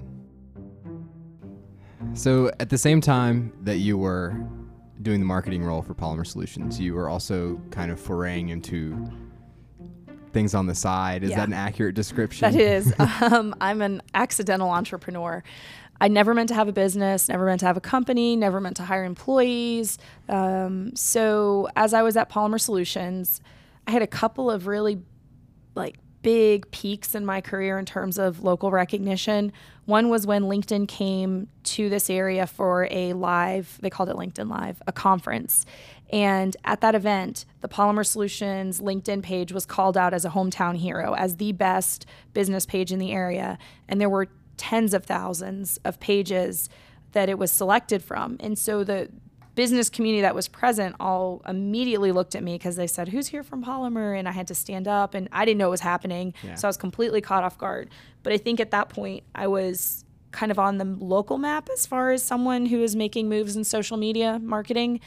So, 2.13 2.51
at 2.59 2.69
the 2.69 2.77
same 2.77 2.99
time 2.99 3.53
that 3.61 3.77
you 3.77 3.97
were 3.97 4.35
doing 5.01 5.21
the 5.21 5.25
marketing 5.25 5.63
role 5.63 5.81
for 5.81 5.93
Polymer 5.93 6.27
Solutions, 6.27 6.79
you 6.81 6.95
were 6.95 7.07
also 7.07 7.61
kind 7.71 7.91
of 7.91 7.99
foraying 7.99 8.49
into 8.49 9.09
things 10.33 10.53
on 10.55 10.65
the 10.65 10.75
side. 10.75 11.23
Is 11.23 11.29
Yeah. 11.29 11.37
that 11.37 11.47
an 11.47 11.53
accurate 11.53 11.95
description? 11.95 12.51
That 12.51 12.59
is. 12.59 12.93
um, 13.21 13.55
I'm 13.61 13.81
an 13.81 14.01
accidental 14.13 14.69
entrepreneur. 14.69 15.43
I 16.01 16.07
never 16.07 16.33
meant 16.33 16.49
to 16.49 16.55
have 16.55 16.67
a 16.67 16.73
business, 16.73 17.29
never 17.29 17.45
meant 17.45 17.61
to 17.61 17.65
have 17.65 17.77
a 17.77 17.81
company, 17.81 18.35
never 18.35 18.59
meant 18.59 18.77
to 18.77 18.83
hire 18.83 19.05
employees. 19.05 19.97
Um, 20.27 20.95
so 20.95 21.69
as 21.75 21.93
I 21.93 22.01
was 22.01 22.17
at 22.17 22.29
Polymer 22.29 22.59
Solutions, 22.59 23.41
I 23.87 23.91
had 23.91 24.01
a 24.01 24.07
couple 24.07 24.51
of 24.51 24.67
really 24.67 25.01
like 25.75 25.95
big 26.23 26.69
peaks 26.71 27.13
in 27.13 27.25
my 27.25 27.41
career 27.41 27.77
in 27.77 27.85
terms 27.85 28.17
of 28.17 28.43
local 28.43 28.71
recognition. 28.71 29.51
One 29.85 30.09
was 30.09 30.25
when 30.25 30.43
LinkedIn 30.43 30.87
came 30.87 31.49
to 31.63 31.89
this 31.89 32.09
area 32.09 32.47
for 32.47 32.87
a 32.89 33.13
live, 33.13 33.77
they 33.81 33.89
called 33.89 34.09
it 34.09 34.15
LinkedIn 34.15 34.49
Live, 34.49 34.81
a 34.87 34.93
conference. 34.93 35.65
And 36.11 36.55
at 36.63 36.79
that 36.81 36.95
event, 36.95 37.45
the 37.61 37.67
Polymer 37.67 38.05
Solutions 38.05 38.79
LinkedIn 38.79 39.21
page 39.21 39.51
was 39.51 39.65
called 39.65 39.97
out 39.97 40.13
as 40.13 40.23
a 40.25 40.29
hometown 40.29 40.77
hero, 40.77 41.13
as 41.15 41.37
the 41.37 41.51
best 41.51 42.05
business 42.33 42.65
page 42.65 42.91
in 42.91 42.99
the 42.99 43.11
area. 43.11 43.57
And 43.89 43.99
there 43.99 44.09
were 44.09 44.29
tens 44.57 44.93
of 44.93 45.05
thousands 45.05 45.79
of 45.83 45.99
pages 45.99 46.69
that 47.13 47.29
it 47.29 47.37
was 47.37 47.51
selected 47.51 48.03
from. 48.03 48.37
And 48.39 48.57
so 48.57 48.83
the 48.83 49.09
business 49.55 49.89
community 49.89 50.21
that 50.21 50.33
was 50.33 50.47
present 50.47 50.95
all 50.99 51.41
immediately 51.47 52.11
looked 52.11 52.35
at 52.35 52.43
me 52.43 52.55
because 52.55 52.75
they 52.75 52.87
said, 52.87 53.09
Who's 53.09 53.27
here 53.27 53.43
from 53.43 53.63
Polymer? 53.63 54.17
And 54.17 54.27
I 54.27 54.31
had 54.31 54.47
to 54.47 54.55
stand 54.55 54.87
up 54.87 55.13
and 55.13 55.29
I 55.31 55.45
didn't 55.45 55.59
know 55.59 55.67
what 55.67 55.71
was 55.71 55.81
happening. 55.81 56.33
Yeah. 56.43 56.55
So 56.55 56.67
I 56.67 56.69
was 56.69 56.77
completely 56.77 57.21
caught 57.21 57.43
off 57.43 57.57
guard. 57.57 57.89
But 58.23 58.33
I 58.33 58.37
think 58.37 58.59
at 58.59 58.71
that 58.71 58.89
point, 58.89 59.23
I 59.35 59.47
was 59.47 60.05
kind 60.31 60.51
of 60.51 60.57
on 60.57 60.79
the 60.79 60.85
local 60.85 61.37
map 61.37 61.69
as 61.71 61.85
far 61.85 62.11
as 62.11 62.23
someone 62.23 62.65
who 62.65 62.81
is 62.81 62.95
making 62.95 63.29
moves 63.29 63.55
in 63.55 63.63
social 63.63 63.97
media 63.97 64.39
marketing. 64.41 64.99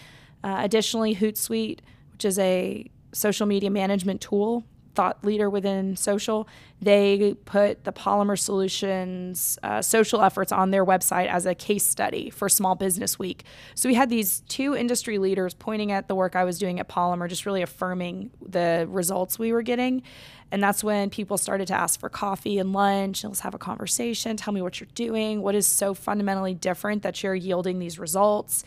Uh, 0.45 0.59
additionally, 0.61 1.17
Hootsuite, 1.17 1.81
which 2.13 2.25
is 2.25 2.39
a 2.39 2.89
social 3.13 3.47
media 3.47 3.71
management 3.71 4.21
tool, 4.21 4.65
thought 4.97 5.25
leader 5.25 5.49
within 5.49 5.95
social, 5.95 6.49
they 6.81 7.35
put 7.45 7.85
the 7.85 7.93
Polymer 7.93 8.39
Solutions 8.39 9.59
uh, 9.63 9.81
social 9.81 10.23
efforts 10.23 10.51
on 10.51 10.71
their 10.73 10.85
website 10.85 11.29
as 11.29 11.47
a 11.47 11.55
case 11.55 11.87
study 11.87 12.31
for 12.31 12.49
Small 12.49 12.75
Business 12.75 13.19
Week. 13.19 13.45
So 13.75 13.89
we 13.89 13.95
had 13.95 14.11
these 14.11 14.41
two 14.49 14.75
industry 14.75 15.19
leaders 15.19 15.55
pointing 15.55 15.93
at 15.93 16.09
the 16.09 16.15
work 16.15 16.35
I 16.35 16.45
was 16.45 16.59
doing 16.59 16.81
at 16.81 16.89
Polymer, 16.89 17.29
just 17.29 17.47
really 17.47 17.63
affirming 17.63 18.31
the 18.45 18.87
results 18.89 19.39
we 19.39 19.53
were 19.53 19.63
getting. 19.63 20.03
And 20.51 20.63
that's 20.63 20.83
when 20.83 21.11
people 21.11 21.39
started 21.39 21.67
to 21.69 21.75
ask 21.75 21.99
for 21.99 22.09
coffee 22.09 22.59
and 22.59 22.73
lunch. 22.73 23.25
Let's 23.25 23.41
have 23.41 23.55
a 23.55 23.59
conversation. 23.59 24.37
Tell 24.37 24.55
me 24.55 24.63
what 24.63 24.81
you're 24.81 24.89
doing. 24.95 25.43
What 25.43 25.55
is 25.55 25.67
so 25.67 25.93
fundamentally 25.93 26.55
different 26.55 27.03
that 27.03 27.23
you're 27.23 27.35
yielding 27.35 27.79
these 27.79 27.99
results? 27.99 28.65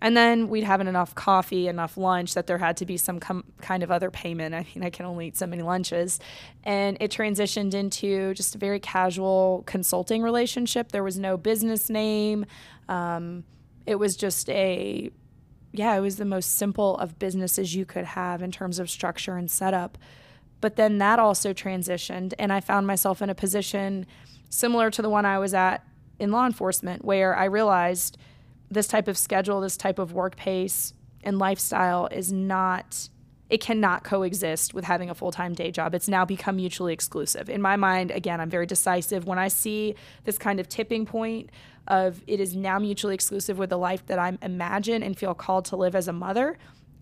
And 0.00 0.16
then 0.16 0.48
we'd 0.48 0.64
have 0.64 0.80
enough 0.80 1.14
coffee, 1.14 1.66
enough 1.66 1.96
lunch 1.96 2.34
that 2.34 2.46
there 2.46 2.58
had 2.58 2.76
to 2.78 2.86
be 2.86 2.96
some 2.96 3.20
com- 3.20 3.44
kind 3.62 3.82
of 3.82 3.90
other 3.90 4.10
payment. 4.10 4.54
I 4.54 4.66
mean, 4.74 4.84
I 4.84 4.90
can 4.90 5.06
only 5.06 5.28
eat 5.28 5.36
so 5.36 5.46
many 5.46 5.62
lunches. 5.62 6.20
And 6.62 6.98
it 7.00 7.10
transitioned 7.10 7.72
into 7.72 8.34
just 8.34 8.54
a 8.54 8.58
very 8.58 8.80
casual 8.80 9.62
consulting 9.66 10.22
relationship. 10.22 10.92
There 10.92 11.02
was 11.02 11.18
no 11.18 11.36
business 11.36 11.88
name. 11.88 12.44
Um, 12.88 13.44
it 13.86 13.94
was 13.94 14.16
just 14.16 14.50
a, 14.50 15.10
yeah, 15.72 15.94
it 15.94 16.00
was 16.00 16.16
the 16.16 16.24
most 16.24 16.56
simple 16.56 16.98
of 16.98 17.18
businesses 17.18 17.74
you 17.74 17.86
could 17.86 18.04
have 18.04 18.42
in 18.42 18.52
terms 18.52 18.78
of 18.78 18.90
structure 18.90 19.36
and 19.36 19.50
setup. 19.50 19.96
But 20.60 20.76
then 20.76 20.98
that 20.98 21.18
also 21.18 21.52
transitioned, 21.52 22.32
and 22.38 22.52
I 22.52 22.60
found 22.60 22.86
myself 22.86 23.20
in 23.20 23.30
a 23.30 23.34
position 23.34 24.06
similar 24.48 24.90
to 24.90 25.02
the 25.02 25.10
one 25.10 25.24
I 25.24 25.38
was 25.38 25.52
at 25.52 25.86
in 26.18 26.30
law 26.30 26.46
enforcement, 26.46 27.04
where 27.04 27.36
I 27.36 27.44
realized 27.44 28.16
this 28.70 28.86
type 28.86 29.08
of 29.08 29.16
schedule, 29.16 29.60
this 29.60 29.76
type 29.76 29.98
of 29.98 30.12
work 30.12 30.36
pace 30.36 30.94
and 31.22 31.38
lifestyle 31.38 32.06
is 32.08 32.32
not, 32.32 33.08
it 33.48 33.60
cannot 33.60 34.04
coexist 34.04 34.74
with 34.74 34.84
having 34.84 35.10
a 35.10 35.14
full 35.14 35.32
time 35.32 35.54
day 35.54 35.70
job. 35.70 35.94
It's 35.94 36.08
now 36.08 36.24
become 36.24 36.56
mutually 36.56 36.92
exclusive. 36.92 37.48
In 37.48 37.62
my 37.62 37.76
mind, 37.76 38.10
again, 38.10 38.40
I'm 38.40 38.50
very 38.50 38.66
decisive. 38.66 39.26
When 39.26 39.38
I 39.38 39.48
see 39.48 39.94
this 40.24 40.38
kind 40.38 40.60
of 40.60 40.68
tipping 40.68 41.06
point 41.06 41.50
of 41.88 42.22
it 42.26 42.40
is 42.40 42.56
now 42.56 42.78
mutually 42.78 43.14
exclusive 43.14 43.58
with 43.58 43.70
the 43.70 43.78
life 43.78 44.06
that 44.06 44.18
I 44.18 44.38
imagine 44.42 45.02
and 45.02 45.16
feel 45.16 45.34
called 45.34 45.66
to 45.66 45.76
live 45.76 45.94
as 45.94 46.08
a 46.08 46.12
mother, 46.12 46.58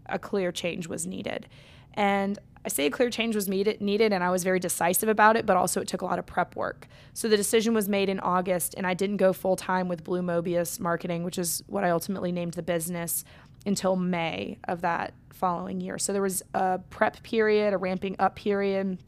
a 0.07 0.19
clear 0.19 0.51
change 0.51 0.89
was 0.89 1.07
needed. 1.07 1.49
And 1.95 2.39
I 2.65 2.69
say 2.69 2.87
a 2.87 2.91
clear 2.91 3.11
change 3.11 3.35
was 3.35 3.49
needed, 3.49 4.13
and 4.13 4.23
I 4.23 4.31
was 4.31 4.45
very 4.45 4.61
decisive 4.61 5.09
about 5.09 5.37
it, 5.37 5.47
but 5.47 5.57
also 5.57 5.81
it 5.81 5.89
took 5.89 6.03
a 6.03 6.05
lot 6.05 6.19
of 6.19 6.27
prep 6.27 6.55
work. 6.55 6.87
So 7.13 7.29
the 7.29 7.37
decision 7.37 7.75
was 7.75 7.89
made 7.89 8.09
in 8.09 8.21
August, 8.21 8.75
and 8.77 8.87
I 8.87 8.95
didn't 8.95 9.17
go 9.17 9.33
full 9.33 9.57
time 9.57 9.89
with 9.89 10.05
Blue 10.05 10.23
Mobius 10.23 10.79
Marketing, 10.79 11.25
which 11.25 11.39
is 11.39 11.63
what 11.67 11.83
I 11.83 11.91
ultimately 11.91 12.31
named 12.31 12.55
the 12.55 12.63
business, 12.63 13.25
until 13.67 13.97
May 13.97 14.59
of 14.65 14.81
that 14.83 15.13
following 15.31 15.81
year. 15.81 15.99
So 15.99 16.13
there 16.13 16.23
was 16.23 16.43
a 16.55 16.79
prep 16.91 17.23
period, 17.23 17.75
a 17.75 17.79
ramping 17.79 18.15
up 18.19 18.37
period, 18.37 18.99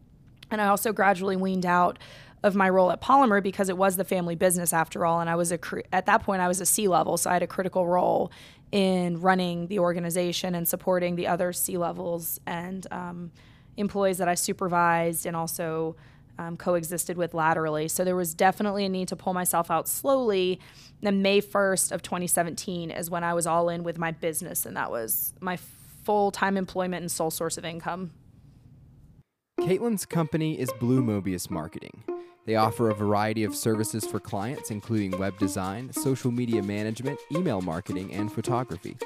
and 0.50 0.60
I 0.60 0.66
also 0.66 0.92
gradually 0.92 1.36
weaned 1.36 1.66
out 1.66 1.98
of 2.42 2.54
my 2.54 2.68
role 2.68 2.90
at 2.90 3.00
Polymer 3.00 3.42
because 3.42 3.68
it 3.68 3.76
was 3.76 3.96
the 3.96 4.04
family 4.04 4.34
business 4.34 4.72
after 4.72 5.06
all, 5.06 5.20
and 5.20 5.30
I 5.30 5.36
was 5.36 5.50
a 5.52 5.58
at 5.92 6.06
that 6.06 6.22
point 6.22 6.42
I 6.42 6.48
was 6.48 6.60
a 6.60 6.66
C 6.66 6.88
level, 6.88 7.16
so 7.16 7.30
I 7.30 7.34
had 7.34 7.42
a 7.42 7.46
critical 7.46 7.86
role 7.86 8.30
in 8.74 9.20
running 9.20 9.68
the 9.68 9.78
organization 9.78 10.56
and 10.56 10.66
supporting 10.66 11.14
the 11.14 11.28
other 11.28 11.52
C 11.52 11.78
levels 11.78 12.40
and 12.44 12.88
um, 12.90 13.30
employees 13.76 14.18
that 14.18 14.26
I 14.26 14.34
supervised 14.34 15.26
and 15.26 15.36
also 15.36 15.94
um, 16.40 16.56
coexisted 16.56 17.16
with 17.16 17.34
laterally. 17.34 17.86
So 17.86 18.02
there 18.02 18.16
was 18.16 18.34
definitely 18.34 18.84
a 18.84 18.88
need 18.88 19.06
to 19.08 19.16
pull 19.16 19.32
myself 19.32 19.70
out 19.70 19.86
slowly. 19.86 20.58
Then 21.02 21.22
May 21.22 21.40
1st 21.40 21.92
of 21.92 22.02
2017 22.02 22.90
is 22.90 23.08
when 23.08 23.22
I 23.22 23.32
was 23.32 23.46
all 23.46 23.68
in 23.68 23.84
with 23.84 23.96
my 23.96 24.10
business, 24.10 24.66
and 24.66 24.76
that 24.76 24.90
was 24.90 25.34
my 25.40 25.56
full 26.02 26.32
time 26.32 26.56
employment 26.56 27.02
and 27.02 27.12
sole 27.12 27.30
source 27.30 27.56
of 27.56 27.64
income. 27.64 28.10
Caitlin's 29.60 30.04
company 30.04 30.58
is 30.58 30.72
Blue 30.80 31.00
Mobius 31.00 31.48
Marketing. 31.48 32.02
They 32.46 32.56
offer 32.56 32.90
a 32.90 32.94
variety 32.94 33.44
of 33.44 33.54
services 33.54 34.04
for 34.04 34.20
clients, 34.20 34.70
including 34.70 35.18
web 35.18 35.38
design, 35.38 35.92
social 35.92 36.30
media 36.30 36.62
management, 36.62 37.18
email 37.32 37.62
marketing, 37.62 38.12
and 38.12 38.30
photography. 38.30 38.96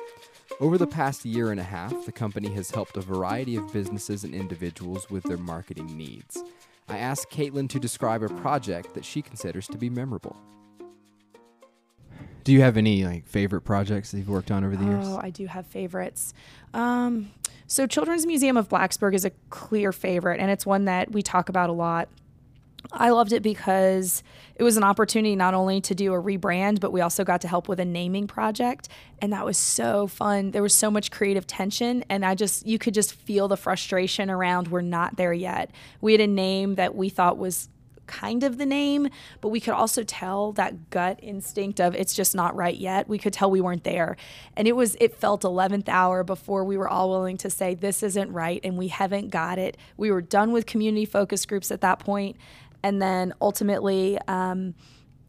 Over 0.61 0.77
the 0.77 0.89
past 0.89 1.25
year 1.25 1.53
and 1.53 1.61
a 1.61 1.65
half, 1.65 2.05
the 2.05 2.11
company 2.11 2.49
has 2.55 2.71
helped 2.71 2.97
a 2.97 3.01
variety 3.01 3.55
of 3.55 3.73
businesses 3.73 4.25
and 4.25 4.35
individuals 4.35 5.09
with 5.09 5.23
their 5.23 5.37
marketing 5.37 5.97
needs. 5.97 6.43
I 6.89 6.99
asked 6.99 7.31
Caitlin 7.31 7.69
to 7.69 7.79
describe 7.79 8.23
a 8.25 8.29
project 8.29 8.95
that 8.95 9.05
she 9.05 9.23
considers 9.23 9.69
to 9.69 9.79
be 9.79 9.89
memorable. 9.89 10.37
Do 12.43 12.53
you 12.53 12.63
have 12.63 12.77
any 12.77 13.05
like 13.05 13.29
favorite 13.29 13.61
projects 13.61 14.11
that 14.11 14.19
you've 14.19 14.29
worked 14.29 14.51
on 14.51 14.65
over 14.65 14.75
the 14.75 14.85
years? 14.85 15.07
Oh, 15.07 15.21
I 15.23 15.31
do 15.31 15.47
have 15.47 15.67
favorites. 15.67 16.33
Um, 16.73 17.31
so, 17.67 17.87
Children's 17.87 18.25
Museum 18.25 18.57
of 18.57 18.69
Blacksburg 18.69 19.15
is 19.15 19.27
a 19.27 19.31
clear 19.51 19.93
favorite, 19.93 20.41
and 20.41 20.51
it's 20.51 20.65
one 20.65 20.87
that 20.87 21.13
we 21.13 21.23
talk 21.23 21.51
about 21.51 21.69
a 21.69 21.75
lot. 21.75 22.09
I 22.93 23.11
loved 23.11 23.33
it 23.33 23.43
because 23.43 24.23
it 24.55 24.63
was 24.63 24.77
an 24.77 24.85
opportunity 24.85 25.37
not 25.37 25.55
only 25.55 25.81
to 25.83 25.95
do 25.95 26.15
a 26.15 26.23
rebrand, 26.23 26.81
but 26.81 26.93
we 26.93 27.01
also 27.01 27.25
got 27.25 27.41
to 27.43 27.49
help 27.49 27.69
with 27.69 27.81
a 27.81 27.85
naming 27.85 28.27
project. 28.27 28.89
And 29.21 29.33
that 29.33 29.45
was 29.45 29.59
so 29.59 30.07
fun. 30.07 30.53
There 30.53 30.63
was 30.63 30.75
so 30.75 30.91
much 30.91 31.11
creative 31.11 31.47
tension. 31.47 32.05
And 32.09 32.25
I 32.25 32.35
just, 32.35 32.67
you 32.67 32.79
could 32.79 32.95
just 32.95 33.15
feel 33.15 33.49
the 33.49 33.57
frustration 33.57 34.31
around 34.31 34.69
we're 34.69 34.81
not 34.81 35.17
there 35.17 35.33
yet. 35.33 35.71
We 36.01 36.13
had 36.13 36.21
a 36.21 36.27
name 36.27 36.77
that 36.77 36.95
we 36.95 37.09
thought 37.09 37.37
was 37.37 37.69
kind 38.09 38.43
of 38.43 38.59
the 38.59 38.67
name, 38.67 39.09
but 39.41 39.51
we 39.51 39.61
could 39.61 39.75
also 39.75 40.03
tell 40.03 40.53
that 40.53 40.91
gut 40.91 41.21
instinct 41.23 41.79
of 41.79 41.95
it's 41.95 42.15
just 42.15 42.35
not 42.35 42.57
right 42.57 42.77
yet. 42.77 43.07
We 43.07 43.19
could 43.19 43.33
tell 43.33 43.51
we 43.51 43.61
weren't 43.61 43.85
there. 43.85 44.17
And 44.57 44.67
it 44.67 44.75
was, 44.75 44.97
it 44.99 45.15
felt 45.15 45.43
11th 45.43 45.89
hour 45.89 46.25
before 46.25 46.65
we 46.65 46.77
were 46.77 46.89
all 46.89 47.11
willing 47.11 47.37
to 47.39 47.51
say, 47.51 47.75
this 47.75 48.03
isn't 48.03 48.33
right 48.33 48.61
and 48.65 48.77
we 48.77 48.89
haven't 48.89 49.29
got 49.29 49.59
it. 49.59 49.77
We 49.97 50.11
were 50.11 50.23
done 50.23 50.53
with 50.53 50.67
community 50.67 51.05
focus 51.05 51.47
groups 51.47 51.71
at 51.71 51.83
that 51.83 52.01
point. 52.01 52.37
And 52.83 53.01
then 53.03 53.33
ultimately, 53.41 54.19
um, 54.29 54.75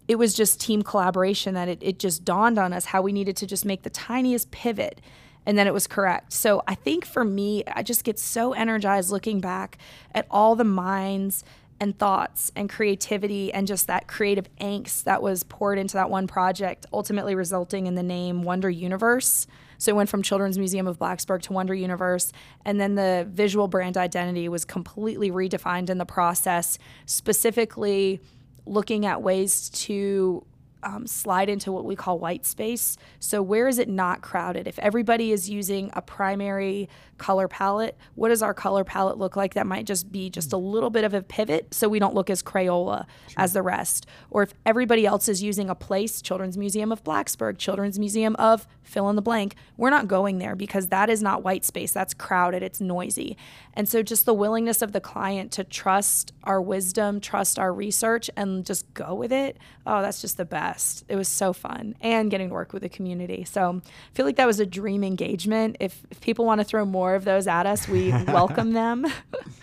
it 0.08 0.18
was 0.18 0.34
just 0.34 0.60
team 0.60 0.82
collaboration 0.82 1.54
that 1.54 1.68
it, 1.68 1.80
it 1.82 2.00
just 2.00 2.26
dawned 2.26 2.58
on 2.58 2.74
us 2.74 2.86
how 2.86 3.02
we 3.02 3.12
needed 3.12 3.36
to 3.38 3.48
just 3.48 3.66
make 3.66 3.84
the 3.84 3.90
tiniest 3.90 4.52
pivot 4.52 5.02
and 5.46 5.58
then 5.58 5.68
it 5.68 5.74
was 5.74 5.88
correct. 5.88 6.32
So 6.32 6.62
I 6.68 6.76
think 6.76 7.06
for 7.06 7.24
me, 7.24 7.64
I 7.66 7.82
just 7.82 8.04
get 8.04 8.20
so 8.20 8.54
energized 8.54 9.10
looking 9.10 9.40
back 9.40 9.78
at 10.14 10.28
all 10.30 10.56
the 10.56 10.64
minds 10.64 11.44
and 11.80 11.98
thoughts 11.98 12.52
and 12.56 12.70
creativity 12.70 13.54
and 13.54 13.68
just 13.68 13.88
that 13.88 14.08
creative 14.08 14.54
angst 14.58 15.04
that 15.04 15.22
was 15.22 15.44
poured 15.44 15.80
into 15.80 15.96
that 15.96 16.10
one 16.10 16.28
project, 16.28 16.86
ultimately 16.92 17.36
resulting 17.36 17.88
in 17.88 17.96
the 17.96 18.04
name 18.04 18.44
Wonder 18.44 18.70
Universe. 18.70 19.48
So 19.78 19.92
it 19.92 19.96
went 19.96 20.10
from 20.10 20.22
Children's 20.22 20.58
Museum 20.58 20.88
of 20.88 21.00
Blacksburg 21.00 21.42
to 21.44 21.54
Wonder 21.54 21.74
Universe. 21.74 22.34
And 22.66 22.82
then 22.82 22.96
the 22.96 23.28
visual 23.30 23.68
brand 23.68 23.98
identity 23.98 24.50
was 24.50 24.66
completely 24.66 25.32
redefined 25.32 25.90
in 25.90 25.98
the 25.98 26.06
process, 26.06 26.78
specifically 27.06 28.20
looking 28.66 29.06
at 29.06 29.22
ways 29.22 29.70
to 29.70 30.46
um, 30.84 31.08
slide 31.08 31.50
into 31.50 31.72
what 31.72 31.86
we 31.86 31.96
call 31.96 32.20
white 32.20 32.46
space. 32.46 32.98
So, 33.20 33.42
where 33.42 33.68
is 33.68 33.80
it 33.80 33.90
not 33.90 34.22
crowded? 34.22 34.68
If 34.68 34.80
everybody 34.80 35.32
is 35.32 35.50
using 35.50 35.92
a 35.94 36.02
primary 36.02 36.90
color 37.18 37.48
palette, 37.48 37.98
what 38.16 38.30
does 38.30 38.42
our 38.42 38.54
color 38.54 38.84
palette 38.84 39.18
look 39.18 39.36
like? 39.36 39.54
That 39.54 39.68
might 39.68 39.86
just 39.86 40.12
be 40.12 40.30
just 40.30 40.54
a 40.54 40.58
little 40.58 40.90
bit 40.90 41.04
of 41.04 41.14
a 41.14 41.22
pivot 41.22 41.74
so 41.74 41.90
we 41.90 42.00
don't 42.00 42.16
look 42.16 42.30
as 42.30 42.42
Crayola 42.42 43.06
sure. 43.28 43.36
as 43.38 43.54
the 43.54 43.62
rest. 43.62 44.08
Or 44.30 44.44
if 44.44 44.54
everybody 44.66 45.06
else 45.06 45.28
is 45.28 45.44
using 45.44 45.70
a 45.70 45.76
place, 45.76 46.22
Children's 46.22 46.58
Museum 46.58 46.92
of 46.92 47.04
Blacksburg, 47.04 47.58
Children's 47.58 48.00
Museum 48.00 48.36
of 48.38 48.68
fill 48.82 49.10
in 49.10 49.16
the 49.16 49.22
blank, 49.22 49.56
we're 49.78 49.90
not 49.90 50.08
going 50.08 50.40
there 50.40 50.56
because 50.56 50.88
that 50.88 51.10
is 51.10 51.22
not 51.22 51.44
white 51.44 51.66
space. 51.66 51.92
That's 51.92 52.14
crowded, 52.14 52.64
it's 52.64 52.82
noisy. 52.82 53.38
And 53.74 53.88
so, 53.88 54.02
just 54.02 54.26
the 54.26 54.34
willingness 54.34 54.82
of 54.82 54.94
the 54.94 55.02
client 55.02 55.52
to 55.54 55.64
trust 55.64 56.34
our 56.44 56.62
wisdom, 56.62 57.20
trust 57.20 57.60
our 57.60 57.74
research, 57.74 58.30
and 58.36 58.66
just 58.66 58.92
go 58.94 59.14
with 59.14 59.32
it. 59.32 59.58
Oh, 59.92 60.04
that's 60.04 60.22
just 60.22 60.38
the 60.38 60.46
best. 60.46 61.04
It 61.10 61.16
was 61.16 61.28
so 61.28 61.52
fun 61.52 61.96
and 62.00 62.30
getting 62.30 62.50
to 62.50 62.54
work 62.54 62.74
with 62.74 62.84
the 62.84 62.90
community. 62.90 63.44
So, 63.44 63.82
I 63.84 64.14
feel 64.14 64.24
like 64.24 64.36
that 64.36 64.46
was 64.46 64.60
a 64.60 64.66
dream 64.66 65.04
engagement. 65.04 65.78
If, 65.80 66.06
if 66.12 66.22
people 66.22 66.46
want 66.46 66.62
to 66.62 66.64
throw 66.64 66.86
more 66.86 67.16
of 67.16 67.26
those 67.26 67.48
at 67.48 67.66
us, 67.66 67.88
we 67.88 68.12
welcome 68.28 68.74
them. 68.74 69.08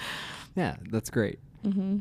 yeah, 0.56 0.74
that's 0.90 1.10
great. 1.10 1.38
Mm-hmm. 1.64 2.00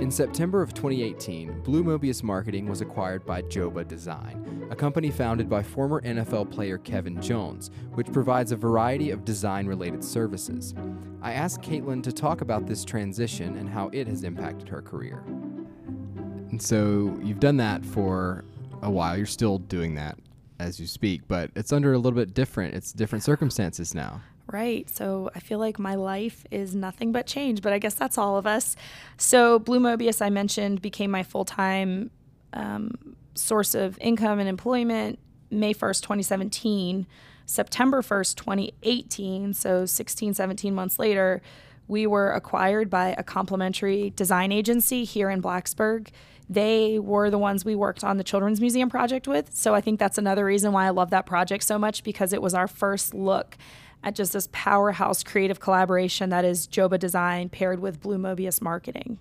In 0.00 0.10
September 0.10 0.60
of 0.60 0.74
2018, 0.74 1.62
Blue 1.62 1.82
Mobius 1.82 2.22
Marketing 2.22 2.68
was 2.68 2.82
acquired 2.82 3.26
by 3.26 3.42
Joba 3.42 3.88
Design, 3.88 4.68
a 4.70 4.76
company 4.76 5.10
founded 5.10 5.48
by 5.48 5.62
former 5.62 6.00
NFL 6.02 6.52
player 6.52 6.78
Kevin 6.78 7.20
Jones, 7.22 7.70
which 7.94 8.12
provides 8.12 8.52
a 8.52 8.56
variety 8.56 9.10
of 9.10 9.24
design 9.24 9.66
related 9.66 10.04
services. 10.04 10.74
I 11.20 11.32
asked 11.32 11.62
Caitlin 11.62 12.02
to 12.04 12.12
talk 12.12 12.42
about 12.42 12.66
this 12.66 12.84
transition 12.84 13.56
and 13.56 13.68
how 13.68 13.90
it 13.92 14.06
has 14.06 14.22
impacted 14.22 14.68
her 14.68 14.82
career. 14.82 15.24
And 16.58 16.62
so 16.64 17.16
you've 17.22 17.38
done 17.38 17.58
that 17.58 17.84
for 17.84 18.42
a 18.82 18.90
while. 18.90 19.16
You're 19.16 19.26
still 19.26 19.58
doing 19.58 19.94
that 19.94 20.18
as 20.58 20.80
you 20.80 20.88
speak, 20.88 21.28
but 21.28 21.52
it's 21.54 21.72
under 21.72 21.92
a 21.92 21.98
little 21.98 22.18
bit 22.18 22.34
different. 22.34 22.74
It's 22.74 22.92
different 22.92 23.22
circumstances 23.22 23.94
now. 23.94 24.22
Right. 24.50 24.90
So 24.90 25.30
I 25.36 25.38
feel 25.38 25.60
like 25.60 25.78
my 25.78 25.94
life 25.94 26.44
is 26.50 26.74
nothing 26.74 27.12
but 27.12 27.28
change, 27.28 27.62
but 27.62 27.72
I 27.72 27.78
guess 27.78 27.94
that's 27.94 28.18
all 28.18 28.36
of 28.36 28.44
us. 28.44 28.74
So 29.18 29.60
Blue 29.60 29.78
Mobius, 29.78 30.20
I 30.20 30.30
mentioned, 30.30 30.82
became 30.82 31.12
my 31.12 31.22
full 31.22 31.44
time 31.44 32.10
um, 32.52 33.14
source 33.36 33.76
of 33.76 33.96
income 34.00 34.40
and 34.40 34.48
employment 34.48 35.20
May 35.52 35.74
1st, 35.74 36.02
2017. 36.02 37.06
September 37.46 38.02
1st, 38.02 38.34
2018, 38.34 39.54
so 39.54 39.86
16, 39.86 40.34
17 40.34 40.74
months 40.74 40.98
later, 40.98 41.40
we 41.86 42.04
were 42.04 42.32
acquired 42.32 42.90
by 42.90 43.14
a 43.16 43.22
complementary 43.22 44.10
design 44.10 44.50
agency 44.50 45.04
here 45.04 45.30
in 45.30 45.40
Blacksburg. 45.40 46.08
They 46.50 46.98
were 46.98 47.30
the 47.30 47.38
ones 47.38 47.64
we 47.64 47.74
worked 47.74 48.02
on 48.02 48.16
the 48.16 48.24
Children's 48.24 48.60
Museum 48.60 48.88
project 48.88 49.28
with. 49.28 49.54
So 49.54 49.74
I 49.74 49.80
think 49.80 49.98
that's 49.98 50.18
another 50.18 50.44
reason 50.44 50.72
why 50.72 50.86
I 50.86 50.90
love 50.90 51.10
that 51.10 51.26
project 51.26 51.64
so 51.64 51.78
much 51.78 52.02
because 52.02 52.32
it 52.32 52.40
was 52.40 52.54
our 52.54 52.66
first 52.66 53.12
look 53.14 53.58
at 54.02 54.14
just 54.14 54.32
this 54.32 54.48
powerhouse 54.52 55.22
creative 55.22 55.60
collaboration 55.60 56.30
that 56.30 56.44
is 56.44 56.66
Joba 56.66 56.98
Design 56.98 57.48
paired 57.48 57.80
with 57.80 58.00
Blue 58.00 58.18
Mobius 58.18 58.62
Marketing. 58.62 59.18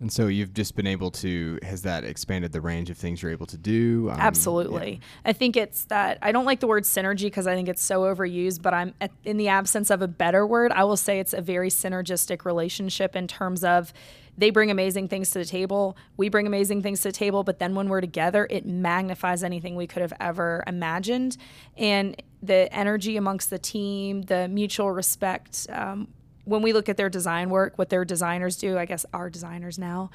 And 0.00 0.12
so 0.12 0.26
you've 0.26 0.52
just 0.52 0.76
been 0.76 0.86
able 0.86 1.10
to, 1.12 1.58
has 1.62 1.82
that 1.82 2.04
expanded 2.04 2.52
the 2.52 2.60
range 2.60 2.90
of 2.90 2.98
things 2.98 3.22
you're 3.22 3.32
able 3.32 3.46
to 3.46 3.56
do? 3.56 4.10
Um, 4.10 4.20
Absolutely. 4.20 4.92
Yeah. 4.92 5.30
I 5.30 5.32
think 5.32 5.56
it's 5.56 5.84
that, 5.84 6.18
I 6.20 6.30
don't 6.30 6.44
like 6.44 6.60
the 6.60 6.66
word 6.66 6.82
synergy 6.82 7.22
because 7.22 7.46
I 7.46 7.54
think 7.54 7.68
it's 7.68 7.82
so 7.82 8.02
overused, 8.02 8.60
but 8.60 8.74
I'm, 8.74 8.92
in 9.24 9.38
the 9.38 9.48
absence 9.48 9.90
of 9.90 10.02
a 10.02 10.08
better 10.08 10.46
word, 10.46 10.72
I 10.72 10.84
will 10.84 10.98
say 10.98 11.20
it's 11.20 11.32
a 11.32 11.40
very 11.40 11.70
synergistic 11.70 12.44
relationship 12.44 13.16
in 13.16 13.26
terms 13.26 13.64
of 13.64 13.94
they 14.36 14.50
bring 14.50 14.70
amazing 14.70 15.08
things 15.08 15.30
to 15.30 15.38
the 15.38 15.44
table. 15.44 15.96
We 16.16 16.28
bring 16.28 16.46
amazing 16.46 16.82
things 16.82 17.00
to 17.02 17.08
the 17.08 17.12
table, 17.12 17.44
but 17.44 17.58
then 17.58 17.74
when 17.74 17.88
we're 17.88 18.00
together, 18.00 18.46
it 18.50 18.66
magnifies 18.66 19.44
anything 19.44 19.76
we 19.76 19.86
could 19.86 20.02
have 20.02 20.12
ever 20.20 20.64
imagined. 20.66 21.36
And 21.76 22.20
the 22.42 22.72
energy 22.74 23.16
amongst 23.16 23.50
the 23.50 23.58
team, 23.58 24.22
the 24.22 24.48
mutual 24.48 24.90
respect. 24.90 25.66
Um, 25.70 26.08
when 26.44 26.62
we 26.62 26.72
look 26.72 26.88
at 26.88 26.96
their 26.96 27.08
design 27.08 27.48
work, 27.48 27.78
what 27.78 27.88
their 27.88 28.04
designers 28.04 28.56
do, 28.56 28.76
I 28.76 28.84
guess 28.84 29.06
our 29.14 29.30
designers 29.30 29.78
now, 29.78 30.10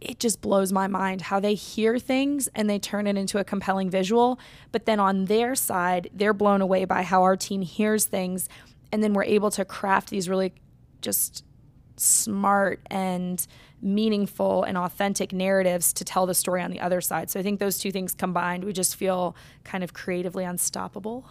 it 0.00 0.18
just 0.18 0.40
blows 0.40 0.72
my 0.72 0.86
mind 0.86 1.22
how 1.22 1.40
they 1.40 1.54
hear 1.54 1.98
things 1.98 2.48
and 2.54 2.68
they 2.68 2.78
turn 2.78 3.06
it 3.06 3.16
into 3.16 3.38
a 3.38 3.44
compelling 3.44 3.90
visual. 3.90 4.38
But 4.72 4.86
then 4.86 4.98
on 4.98 5.26
their 5.26 5.54
side, 5.54 6.10
they're 6.14 6.32
blown 6.32 6.60
away 6.60 6.84
by 6.86 7.02
how 7.02 7.22
our 7.22 7.36
team 7.36 7.62
hears 7.62 8.06
things. 8.06 8.48
And 8.92 9.02
then 9.02 9.12
we're 9.12 9.24
able 9.24 9.50
to 9.52 9.64
craft 9.64 10.10
these 10.10 10.28
really 10.28 10.54
just 11.02 11.44
smart 12.00 12.80
and 12.90 13.46
meaningful 13.82 14.62
and 14.64 14.76
authentic 14.76 15.32
narratives 15.32 15.92
to 15.94 16.04
tell 16.04 16.26
the 16.26 16.34
story 16.34 16.62
on 16.62 16.70
the 16.70 16.80
other 16.80 17.00
side. 17.00 17.30
So 17.30 17.40
I 17.40 17.42
think 17.42 17.60
those 17.60 17.78
two 17.78 17.90
things 17.90 18.14
combined, 18.14 18.64
we 18.64 18.72
just 18.72 18.96
feel 18.96 19.34
kind 19.64 19.82
of 19.82 19.92
creatively 19.92 20.44
unstoppable. 20.44 21.26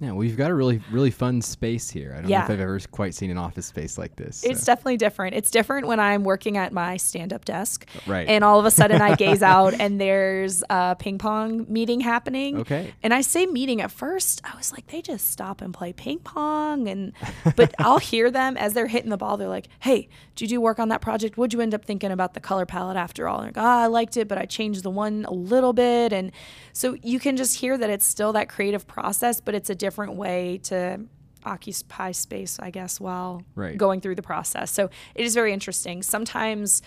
Yeah, 0.00 0.12
we've 0.12 0.36
got 0.36 0.50
a 0.50 0.54
really, 0.54 0.80
really 0.90 1.10
fun 1.10 1.42
space 1.42 1.90
here. 1.90 2.14
I 2.16 2.22
don't 2.22 2.30
yeah. 2.30 2.38
know 2.38 2.44
if 2.44 2.50
I've 2.52 2.60
ever 2.60 2.80
quite 2.90 3.14
seen 3.14 3.30
an 3.30 3.36
office 3.36 3.66
space 3.66 3.98
like 3.98 4.16
this. 4.16 4.42
It's 4.42 4.64
definitely 4.64 4.96
different. 4.96 5.36
It's 5.36 5.50
different 5.50 5.86
when 5.86 6.00
I'm 6.00 6.24
working 6.24 6.56
at 6.56 6.72
my 6.72 6.96
stand 6.96 7.34
up 7.34 7.44
desk. 7.44 7.86
Uh, 7.94 8.10
right. 8.10 8.26
And 8.26 8.42
all 8.42 8.58
of 8.58 8.64
a 8.64 8.70
sudden 8.70 9.02
I 9.02 9.14
gaze 9.14 9.42
out 9.42 9.74
and 9.78 10.00
there's 10.00 10.64
a 10.70 10.96
ping 10.98 11.18
pong 11.18 11.66
meeting 11.68 12.00
happening. 12.00 12.60
Okay. 12.60 12.94
And 13.02 13.12
I 13.12 13.20
say 13.20 13.44
meeting 13.44 13.82
at 13.82 13.90
first, 13.90 14.40
I 14.42 14.56
was 14.56 14.72
like, 14.72 14.86
they 14.86 15.02
just 15.02 15.30
stop 15.30 15.60
and 15.60 15.74
play 15.74 15.92
ping 15.92 16.20
pong. 16.20 16.88
And, 16.88 17.12
but 17.54 17.74
I'll 17.78 17.98
hear 17.98 18.30
them 18.30 18.56
as 18.56 18.72
they're 18.72 18.86
hitting 18.86 19.10
the 19.10 19.18
ball. 19.18 19.36
They're 19.36 19.48
like, 19.48 19.68
hey, 19.80 20.08
did 20.34 20.50
you 20.50 20.62
work 20.62 20.78
on 20.78 20.88
that 20.88 21.02
project? 21.02 21.36
What'd 21.36 21.52
you 21.52 21.60
end 21.60 21.74
up 21.74 21.84
thinking 21.84 22.10
about 22.10 22.32
the 22.32 22.40
color 22.40 22.64
palette 22.64 22.96
after 22.96 23.28
all? 23.28 23.40
And 23.40 23.54
like, 23.54 23.62
oh, 23.62 23.68
I 23.68 23.86
liked 23.88 24.16
it, 24.16 24.28
but 24.28 24.38
I 24.38 24.46
changed 24.46 24.82
the 24.82 24.90
one 24.90 25.26
a 25.28 25.34
little 25.34 25.74
bit. 25.74 26.14
And 26.14 26.32
so 26.72 26.96
you 27.02 27.20
can 27.20 27.36
just 27.36 27.58
hear 27.58 27.76
that 27.76 27.90
it's 27.90 28.06
still 28.06 28.32
that 28.32 28.48
creative 28.48 28.86
process, 28.86 29.42
but 29.42 29.54
it's 29.54 29.68
a 29.68 29.74
different 29.74 29.89
way 29.96 30.60
to 30.64 31.00
occupy 31.44 32.12
space, 32.12 32.58
I 32.60 32.70
guess, 32.70 33.00
while 33.00 33.42
right. 33.54 33.76
going 33.76 34.00
through 34.00 34.16
the 34.16 34.22
process. 34.22 34.70
So 34.70 34.90
it 35.14 35.24
is 35.24 35.34
very 35.34 35.52
interesting. 35.52 36.02
Sometimes 36.02 36.82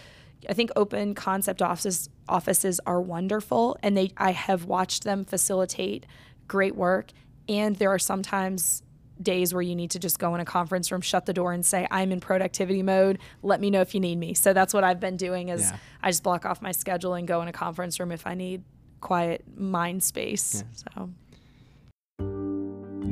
I 0.50 0.54
think 0.54 0.72
open 0.76 1.16
concept 1.16 1.62
offices 1.62 2.10
offices 2.28 2.80
are 2.86 3.02
wonderful 3.02 3.78
and 3.82 3.96
they 3.98 4.12
I 4.18 4.32
have 4.32 4.66
watched 4.66 5.04
them 5.04 5.26
facilitate 5.26 6.06
great 6.48 6.76
work 6.76 7.12
and 7.48 7.76
there 7.78 7.90
are 7.90 8.00
sometimes 8.00 8.84
days 9.22 9.54
where 9.54 9.62
you 9.62 9.76
need 9.76 9.92
to 9.92 10.00
just 10.00 10.20
go 10.20 10.34
in 10.36 10.42
a 10.42 10.46
conference 10.46 10.92
room, 10.92 11.02
shut 11.02 11.26
the 11.26 11.34
door 11.34 11.54
and 11.54 11.66
say, 11.66 11.88
I'm 11.92 12.12
in 12.12 12.20
productivity 12.20 12.84
mode. 12.84 13.20
Let 13.42 13.62
me 13.62 13.70
know 13.70 13.82
if 13.82 13.94
you 13.94 14.00
need 14.00 14.18
me. 14.18 14.34
So 14.34 14.54
that's 14.54 14.74
what 14.74 14.84
I've 14.84 15.00
been 15.00 15.18
doing 15.18 15.50
is 15.50 15.62
yeah. 15.62 15.78
I 16.02 16.10
just 16.10 16.24
block 16.24 16.46
off 16.46 16.62
my 16.62 16.72
schedule 16.72 17.14
and 17.14 17.28
go 17.28 17.42
in 17.42 17.48
a 17.48 17.54
conference 17.54 18.00
room 18.00 18.12
if 18.12 18.26
I 18.26 18.34
need 18.34 18.64
quiet 19.02 19.44
mind 19.56 20.04
space. 20.04 20.64
Yeah. 20.66 20.92
So 20.96 21.10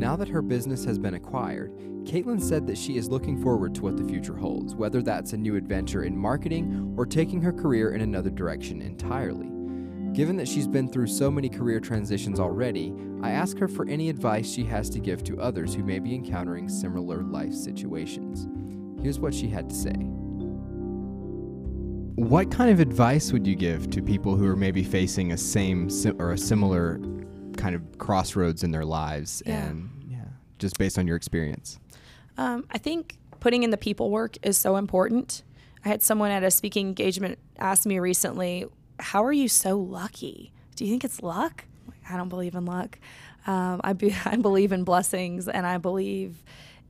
now 0.02 0.16
that 0.16 0.28
her 0.28 0.42
business 0.42 0.84
has 0.84 0.98
been 0.98 1.14
acquired, 1.14 1.72
Caitlin 2.06 2.42
said 2.42 2.66
that 2.66 2.78
she 2.78 2.98
is 2.98 3.08
looking 3.08 3.40
forward 3.40 3.76
to 3.76 3.84
what 3.84 3.98
the 3.98 4.04
future 4.04 4.36
holds, 4.36 4.74
whether 4.74 5.04
that's 5.04 5.34
a 5.34 5.38
new 5.38 5.56
adventure 5.56 6.06
in 6.06 6.18
marketing 6.18 6.96
or 6.98 7.06
taking 7.06 7.40
her 7.40 7.54
career 7.54 7.94
in 7.94 8.02
another 8.02 8.32
direction 8.32 8.82
entirely. 8.82 9.52
Given 10.14 10.38
that 10.38 10.48
she's 10.48 10.68
been 10.68 10.92
through 10.92 11.06
so 11.06 11.30
many 11.30 11.50
career 11.50 11.80
transitions 11.80 12.40
already, 12.40 12.96
I 13.22 13.30
ask 13.30 13.60
her 13.60 13.68
for 13.68 13.88
any 13.88 14.10
advice 14.10 14.52
she 14.52 14.64
has 14.64 14.90
to 14.90 15.00
give 15.00 15.24
to 15.26 15.40
others 15.40 15.76
who 15.76 15.84
may 15.84 16.00
be 16.00 16.16
encountering 16.16 16.68
similar 16.68 17.22
life 17.22 17.54
situations. 17.54 18.48
Here's 19.04 19.20
what 19.20 19.36
she 19.36 19.50
had 19.50 19.70
to 19.70 19.76
say. 19.76 19.94
What 22.16 22.50
kind 22.50 22.72
of 22.72 22.80
advice 22.80 23.32
would 23.32 23.46
you 23.46 23.56
give 23.56 23.92
to 23.92 24.02
people 24.02 24.36
who 24.36 24.48
are 24.48 24.56
maybe 24.56 24.84
facing 24.84 25.32
a 25.32 25.38
same 25.38 25.90
or 26.18 26.32
a 26.32 26.38
similar 26.40 27.00
kind 27.62 27.76
of 27.76 27.98
crossroads 27.98 28.64
in 28.64 28.72
their 28.72 28.86
lives 28.86 29.44
yeah. 29.46 29.68
and 29.68 29.90
yeah, 30.10 30.26
just 30.60 30.78
based 30.78 30.98
on 30.98 31.08
your 31.08 31.16
experience? 31.16 31.80
Um, 32.38 32.66
I 32.72 32.78
think 32.78 33.18
putting 33.40 33.64
in 33.64 33.70
the 33.70 33.78
people 33.78 34.10
work 34.10 34.38
is 34.44 34.58
so 34.58 34.78
important. 34.78 35.44
I 35.86 35.90
had 35.90 36.02
someone 36.02 36.32
at 36.32 36.44
a 36.44 36.52
speaking 36.52 36.88
engagement 36.88 37.40
ask 37.60 37.86
me 37.86 38.00
recently, 38.00 38.66
How 39.00 39.24
are 39.24 39.34
you 39.34 39.48
so 39.48 39.78
lucky? 39.78 40.52
Do 40.76 40.86
you 40.86 40.92
think 40.92 41.04
it's 41.04 41.22
luck? 41.22 41.66
I 42.10 42.18
don't 42.18 42.30
believe 42.30 42.56
in 42.56 42.66
luck. 42.66 43.00
Um, 43.48 43.82
I, 43.84 43.94
be, 43.94 44.16
I 44.26 44.36
believe 44.38 44.72
in 44.72 44.84
blessings 44.84 45.48
and 45.48 45.66
I 45.66 45.78
believe 45.78 46.44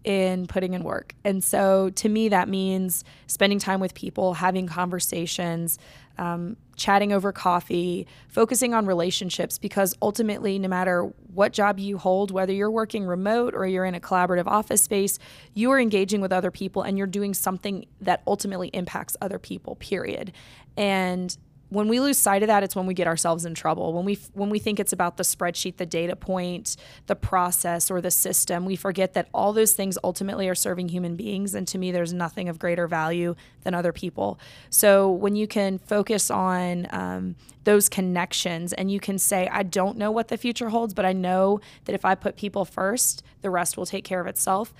in 0.03 0.47
putting 0.47 0.73
in 0.73 0.84
work. 0.84 1.13
And 1.23 1.43
so 1.43 1.91
to 1.91 2.10
me, 2.10 2.29
that 2.29 2.49
means 2.49 3.03
spending 3.27 3.60
time 3.60 3.79
with 3.79 3.93
people, 3.93 4.34
having 4.34 4.67
conversations, 4.67 5.77
um, 6.17 6.58
chatting 6.76 7.13
over 7.13 7.32
coffee, 7.32 8.08
focusing 8.28 8.74
on 8.74 8.86
relationships, 8.86 9.58
because 9.58 9.95
ultimately, 10.02 10.58
no 10.60 10.67
matter 10.67 11.12
what 11.34 11.54
job 11.54 11.80
you 11.80 11.97
hold, 11.97 12.32
whether 12.32 12.54
you're 12.54 12.71
working 12.71 13.06
remote 13.06 13.54
or 13.54 13.65
you're 13.67 13.86
in 13.86 13.95
a 13.95 14.00
collaborative 14.00 14.47
office 14.47 14.82
space, 14.82 15.19
you 15.54 15.71
are 15.71 15.80
engaging 15.80 16.21
with 16.21 16.32
other 16.32 16.52
people 16.52 16.82
and 16.82 16.97
you're 16.97 17.08
doing 17.08 17.34
something 17.34 17.86
that 18.00 18.21
ultimately 18.26 18.69
impacts 18.69 19.15
other 19.21 19.39
people, 19.39 19.76
period. 19.76 20.32
And 20.76 21.38
when 21.71 21.88
we 21.88 22.01
lose 22.01 22.17
sight 22.17 22.43
of 22.43 22.47
that 22.47 22.63
it's 22.63 22.75
when 22.75 22.86
we 22.86 22.93
get 22.93 23.07
ourselves 23.07 23.45
in 23.45 23.55
trouble. 23.55 23.93
When 23.93 24.03
we 24.03 24.15
when 24.34 24.49
we 24.49 24.60
think 24.60 24.77
it's 24.77 24.91
about 24.91 25.15
the 25.15 25.23
spreadsheet 25.23 25.77
the 25.77 25.86
data 25.86 26.17
point 26.17 26.75
the 27.07 27.15
process 27.15 27.89
or 27.89 28.01
the 28.01 28.12
system 28.12 28.65
we 28.65 28.75
forget 28.75 29.13
that 29.13 29.29
all 29.34 29.53
those 29.53 29.71
things 29.71 29.97
ultimately 30.03 30.49
are 30.49 30.55
serving 30.55 30.89
human 30.89 31.15
beings 31.15 31.55
and 31.55 31.65
to 31.69 31.77
me 31.77 31.91
there's 31.91 32.12
nothing 32.12 32.49
of 32.49 32.60
greater 32.60 32.88
value 32.88 33.36
than 33.63 33.73
other 33.73 33.93
people. 33.93 34.38
So 34.69 35.10
when 35.10 35.38
you 35.38 35.47
can 35.47 35.79
focus 35.79 36.29
on 36.29 36.88
um, 36.91 37.36
those 37.63 37.88
connections 37.88 38.73
and 38.73 38.91
you 38.91 38.99
can 38.99 39.17
say 39.17 39.47
i 39.51 39.62
don't 39.62 39.95
know 39.95 40.10
what 40.10 40.29
the 40.29 40.38
future 40.38 40.69
holds 40.69 40.95
but 40.95 41.05
i 41.05 41.13
know 41.13 41.60
that 41.86 41.93
if 41.93 42.03
i 42.03 42.15
put 42.15 42.36
people 42.36 42.65
first 42.65 43.23
the 43.41 43.51
rest 43.51 43.77
will 43.77 43.86
take 43.86 44.03
care 44.03 44.19
of 44.19 44.25
itself 44.25 44.73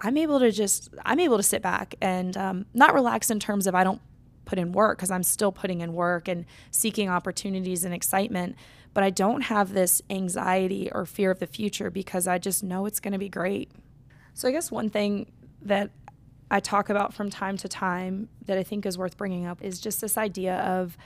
i'm 0.00 0.16
able 0.16 0.40
to 0.40 0.50
just 0.50 0.92
i'm 1.04 1.20
able 1.20 1.36
to 1.36 1.44
sit 1.44 1.62
back 1.62 1.94
and 2.00 2.36
um, 2.36 2.66
not 2.74 2.92
relax 2.92 3.30
in 3.30 3.38
terms 3.38 3.68
of 3.68 3.74
i 3.76 3.84
don't 3.84 4.00
put 4.44 4.58
in 4.58 4.72
work 4.72 4.98
because 4.98 5.10
I'm 5.10 5.22
still 5.22 5.52
putting 5.52 5.80
in 5.80 5.92
work 5.92 6.28
and 6.28 6.44
seeking 6.70 7.08
opportunities 7.08 7.84
and 7.84 7.94
excitement. 7.94 8.56
But 8.92 9.04
I 9.04 9.10
don't 9.10 9.42
have 9.42 9.72
this 9.72 10.02
anxiety 10.08 10.90
or 10.92 11.04
fear 11.04 11.30
of 11.30 11.40
the 11.40 11.46
future 11.46 11.90
because 11.90 12.28
I 12.28 12.38
just 12.38 12.62
know 12.62 12.86
it's 12.86 13.00
going 13.00 13.12
to 13.12 13.18
be 13.18 13.28
great. 13.28 13.70
So 14.34 14.48
I 14.48 14.52
guess 14.52 14.70
one 14.70 14.90
thing 14.90 15.30
that 15.62 15.90
I 16.50 16.60
talk 16.60 16.90
about 16.90 17.12
from 17.14 17.30
time 17.30 17.56
to 17.58 17.68
time 17.68 18.28
that 18.46 18.58
I 18.58 18.62
think 18.62 18.86
is 18.86 18.96
worth 18.96 19.16
bringing 19.16 19.46
up 19.46 19.62
is 19.62 19.80
just 19.80 20.00
this 20.00 20.16
idea 20.16 20.56
of 20.56 20.96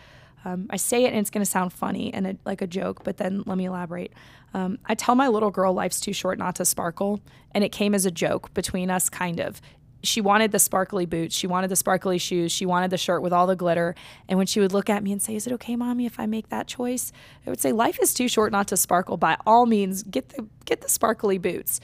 um, 0.44 0.66
I 0.70 0.76
say 0.76 1.04
it 1.04 1.08
and 1.08 1.16
it's 1.16 1.30
going 1.30 1.44
to 1.44 1.50
sound 1.50 1.72
funny 1.72 2.12
and 2.14 2.26
it, 2.26 2.38
like 2.44 2.62
a 2.62 2.66
joke, 2.66 3.02
but 3.04 3.16
then 3.16 3.42
let 3.46 3.58
me 3.58 3.64
elaborate. 3.64 4.12
Um, 4.54 4.78
I 4.86 4.94
tell 4.94 5.14
my 5.14 5.28
little 5.28 5.50
girl 5.50 5.72
life's 5.72 6.00
too 6.00 6.12
short 6.12 6.38
not 6.38 6.54
to 6.56 6.64
sparkle, 6.64 7.20
and 7.52 7.64
it 7.64 7.70
came 7.70 7.94
as 7.94 8.06
a 8.06 8.10
joke 8.10 8.54
between 8.54 8.90
us, 8.90 9.08
kind 9.08 9.40
of 9.40 9.60
she 10.02 10.20
wanted 10.20 10.52
the 10.52 10.58
sparkly 10.58 11.06
boots, 11.06 11.34
she 11.34 11.46
wanted 11.46 11.68
the 11.68 11.76
sparkly 11.76 12.18
shoes, 12.18 12.52
she 12.52 12.66
wanted 12.66 12.90
the 12.90 12.98
shirt 12.98 13.22
with 13.22 13.32
all 13.32 13.46
the 13.46 13.56
glitter. 13.56 13.94
And 14.28 14.38
when 14.38 14.46
she 14.46 14.60
would 14.60 14.72
look 14.72 14.88
at 14.88 15.02
me 15.02 15.12
and 15.12 15.20
say, 15.20 15.34
"Is 15.34 15.46
it 15.46 15.52
okay, 15.54 15.76
mommy, 15.76 16.06
if 16.06 16.20
I 16.20 16.26
make 16.26 16.48
that 16.50 16.66
choice?" 16.66 17.12
I 17.46 17.50
would 17.50 17.60
say, 17.60 17.72
"Life 17.72 17.98
is 18.00 18.14
too 18.14 18.28
short 18.28 18.52
not 18.52 18.68
to 18.68 18.76
sparkle. 18.76 19.16
By 19.16 19.36
all 19.46 19.66
means, 19.66 20.02
get 20.04 20.30
the 20.30 20.46
get 20.64 20.80
the 20.82 20.88
sparkly 20.88 21.38
boots." 21.38 21.80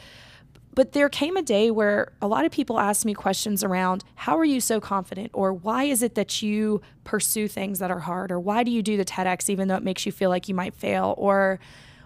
But 0.74 0.90
there 0.90 1.09
came 1.09 1.37
a 1.37 1.42
day 1.42 1.70
where 1.70 2.12
a 2.20 2.27
lot 2.27 2.44
of 2.44 2.50
people 2.50 2.81
asked 2.81 3.05
me 3.05 3.14
questions 3.14 3.62
around, 3.62 4.03
"How 4.16 4.37
are 4.38 4.44
you 4.44 4.61
so 4.61 4.81
confident?" 4.81 5.31
or 5.33 5.53
"Why 5.53 5.85
is 5.85 6.03
it 6.03 6.14
that 6.16 6.42
you 6.42 6.83
pursue 7.05 7.48
things 7.48 7.79
that 7.79 7.90
are 7.90 8.00
hard?" 8.00 8.33
or 8.33 8.40
"Why 8.40 8.64
do 8.64 8.70
you 8.70 8.83
do 8.83 8.96
the 8.96 9.05
TEDx 9.05 9.48
even 9.48 9.68
though 9.68 9.77
it 9.77 9.85
makes 9.85 10.05
you 10.07 10.12
feel 10.12 10.31
like 10.31 10.48
you 10.48 10.55
might 10.55 10.74
fail?" 10.74 11.14
or 11.16 11.61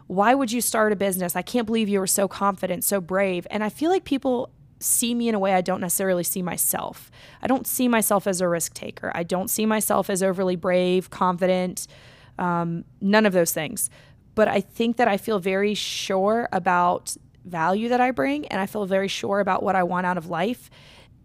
why 0.07 0.35
would 0.35 0.51
you 0.51 0.63
start 0.63 0.91
a 0.91 0.97
business? 0.97 1.37
I 1.37 1.43
can't 1.43 1.67
believe 1.67 1.87
you 1.87 2.01
were 2.01 2.07
so 2.07 2.27
confident, 2.29 2.83
so 2.83 2.99
brave. 2.99 3.47
And 3.51 3.63
I 3.63 3.69
feel 3.69 3.91
like 3.91 4.05
people 4.05 4.49
see 4.81 5.15
me 5.15 5.29
in 5.29 5.35
a 5.35 5.39
way 5.39 5.55
I 5.55 5.61
don't 5.61 5.81
necessarily 5.81 6.25
see 6.25 6.43
myself. 6.43 7.11
I 7.43 7.47
don't 7.47 7.67
see 7.67 7.89
myself 7.89 8.27
as 8.27 8.41
a 8.41 8.49
risk 8.49 8.75
taker. 8.75 9.13
I 9.15 9.23
don't 9.23 9.49
see 9.49 9.67
myself 9.67 10.09
as 10.11 10.23
overly 10.23 10.57
brave, 10.57 11.11
confident, 11.11 11.87
um, 12.39 12.85
none 13.01 13.27
of 13.27 13.33
those 13.33 13.53
things. 13.53 13.91
But 14.35 14.49
I 14.49 14.61
think 14.61 14.97
that 14.97 15.09
I 15.09 15.17
feel 15.17 15.41
very 15.41 15.75
sure 15.75 16.49
about 16.53 17.17
value 17.45 17.89
that 17.89 18.01
I 18.01 18.11
bring, 18.13 18.47
and 18.49 18.61
I 18.61 18.67
feel 18.67 18.87
very 18.87 19.09
sure 19.09 19.41
about 19.41 19.63
what 19.63 19.75
I 19.75 19.83
want 19.83 20.07
out 20.07 20.19
of 20.19 20.29
life. 20.29 20.71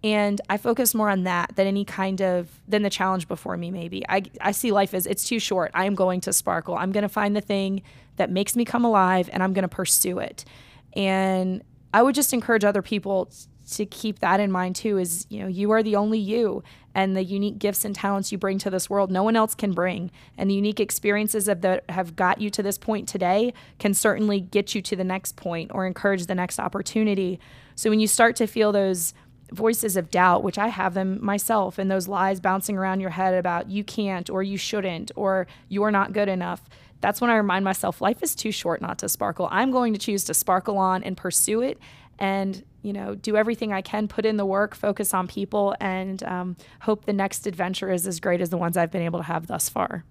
And 0.04 0.42
I 0.50 0.58
focus 0.58 0.94
more 0.94 1.10
on 1.10 1.24
that 1.24 1.56
than 1.56 1.66
any 1.66 1.86
kind 1.86 2.22
of 2.22 2.50
than 2.68 2.82
the 2.82 2.90
challenge 2.90 3.28
before 3.28 3.56
me. 3.56 3.72
Maybe 3.72 4.04
I 4.10 4.24
I 4.42 4.52
see 4.52 4.72
life 4.72 4.94
as 4.94 5.06
it's 5.06 5.24
too 5.24 5.40
short. 5.40 5.72
I 5.74 5.86
am 5.86 5.96
going 5.96 6.20
to 6.22 6.34
sparkle. 6.34 6.76
I'm 6.76 6.92
going 6.92 7.04
to 7.04 7.10
find 7.10 7.36
the 7.36 7.42
thing 7.42 7.84
that 8.18 8.30
makes 8.30 8.56
me 8.56 8.66
come 8.66 8.84
alive, 8.84 9.30
and 9.32 9.42
I'm 9.42 9.54
going 9.54 9.64
to 9.64 9.70
pursue 9.70 10.20
it. 10.20 10.44
And 10.94 11.64
I 11.94 12.02
would 12.02 12.16
just 12.16 12.34
encourage 12.34 12.64
other 12.64 12.82
people 12.82 13.30
to 13.72 13.86
keep 13.86 14.20
that 14.20 14.40
in 14.40 14.52
mind 14.52 14.76
too 14.76 14.98
is 14.98 15.26
you 15.30 15.40
know 15.40 15.48
you 15.48 15.72
are 15.72 15.82
the 15.82 15.96
only 15.96 16.20
you 16.20 16.64
and 16.96 17.16
the 17.16 17.24
unique 17.24 17.58
gifts 17.60 17.86
and 17.86 17.96
talents 17.96 18.32
you 18.32 18.38
bring 18.38 18.58
to 18.60 18.70
this 18.70 18.90
world 18.90 19.10
no 19.10 19.24
one 19.24 19.36
else 19.36 19.56
can 19.56 19.72
bring. 19.72 20.12
And 20.38 20.50
the 20.50 20.54
unique 20.56 20.80
experiences 20.80 21.46
that 21.46 21.84
have 21.90 22.16
got 22.16 22.42
you 22.42 22.50
to 22.52 22.64
this 22.64 22.78
point 22.78 23.08
today 23.08 23.54
can 23.80 23.94
certainly 23.94 24.40
get 24.42 24.76
you 24.76 24.82
to 24.82 24.96
the 24.96 25.04
next 25.04 25.36
point 25.36 25.72
or 25.74 25.86
encourage 25.86 26.26
the 26.26 26.36
next 26.36 26.60
opportunity. 26.60 27.40
So 27.76 27.90
when 27.90 28.00
you 28.00 28.08
start 28.08 28.36
to 28.38 28.48
feel 28.48 28.72
those 28.72 29.14
voices 29.54 29.96
of 29.96 30.10
doubt 30.10 30.44
which 30.44 30.58
i 30.58 30.68
have 30.68 30.94
them 30.94 31.24
myself 31.24 31.78
and 31.78 31.90
those 31.90 32.08
lies 32.08 32.40
bouncing 32.40 32.78
around 32.78 33.00
your 33.00 33.12
head 33.12 33.34
about 33.34 33.70
you 33.70 33.84
can't 33.84 34.30
or 34.30 34.44
you 34.44 34.58
shouldn't 34.58 35.12
or 35.16 35.48
you're 35.70 35.92
not 35.92 36.12
good 36.12 36.28
enough 36.28 36.64
that's 37.04 37.20
when 37.20 37.30
I 37.30 37.36
remind 37.36 37.66
myself 37.66 38.00
life 38.00 38.24
is 38.24 38.34
too 38.34 38.54
short 38.54 38.82
not 38.82 38.98
to 39.00 39.10
sparkle. 39.10 39.50
I'm 39.52 39.72
going 39.72 39.92
to 39.92 40.00
choose 40.00 40.24
to 40.24 40.34
sparkle 40.34 40.78
on 40.78 41.04
and 41.04 41.18
pursue 41.18 41.62
it 41.62 41.78
and, 42.18 42.64
you 42.82 42.94
know, 42.94 43.14
do 43.14 43.36
everything 43.36 43.74
I 43.74 43.82
can, 43.82 44.08
put 44.08 44.26
in 44.26 44.38
the 44.38 44.46
work, 44.46 44.74
focus 44.74 45.14
on 45.14 45.28
people, 45.28 45.76
and 45.82 46.24
um, 46.24 46.56
hope 46.80 47.04
the 47.04 47.12
next 47.12 47.46
adventure 47.46 47.92
is 47.92 48.08
as 48.08 48.22
great 48.22 48.40
as 48.40 48.52
the 48.52 48.58
ones 48.58 48.78
I've 48.78 48.90
been 48.90 49.02
able 49.02 49.20
to 49.20 49.26
have 49.26 49.48
thus 49.48 49.68
far. 49.68 50.06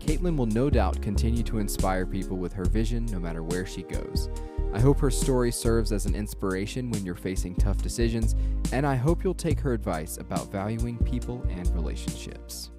Caitlin 0.00 0.36
will 0.36 0.46
no 0.46 0.68
doubt 0.68 1.00
continue 1.00 1.44
to 1.44 1.58
inspire 1.58 2.04
people 2.04 2.36
with 2.36 2.52
her 2.52 2.64
vision 2.64 3.06
no 3.06 3.20
matter 3.20 3.44
where 3.44 3.64
she 3.64 3.84
goes. 3.84 4.28
I 4.72 4.80
hope 4.80 5.00
her 5.00 5.10
story 5.10 5.50
serves 5.50 5.92
as 5.92 6.06
an 6.06 6.14
inspiration 6.14 6.90
when 6.90 7.04
you're 7.04 7.14
facing 7.14 7.54
tough 7.54 7.78
decisions, 7.82 8.34
and 8.72 8.86
I 8.86 8.96
hope 8.96 9.24
you'll 9.24 9.34
take 9.34 9.60
her 9.60 9.72
advice 9.72 10.18
about 10.18 10.52
valuing 10.52 10.98
people 10.98 11.42
and 11.48 11.66
relationships. 11.74 12.70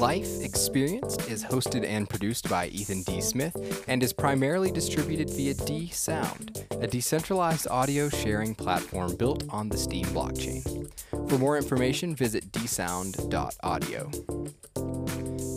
Life 0.00 0.42
Experienced 0.42 1.30
is 1.30 1.44
hosted 1.44 1.84
and 1.84 2.08
produced 2.08 2.48
by 2.48 2.68
Ethan 2.68 3.02
D. 3.02 3.20
Smith 3.20 3.84
and 3.86 4.02
is 4.02 4.14
primarily 4.14 4.70
distributed 4.70 5.28
via 5.28 5.52
D 5.52 5.88
Sound, 5.88 6.66
a 6.80 6.86
decentralized 6.86 7.68
audio 7.70 8.08
sharing 8.08 8.54
platform 8.54 9.14
built 9.16 9.44
on 9.50 9.68
the 9.68 9.76
Steem 9.76 10.06
blockchain. 10.06 10.90
For 11.28 11.36
more 11.36 11.58
information, 11.58 12.16
visit 12.16 12.50
dsound.audio. 12.50 14.10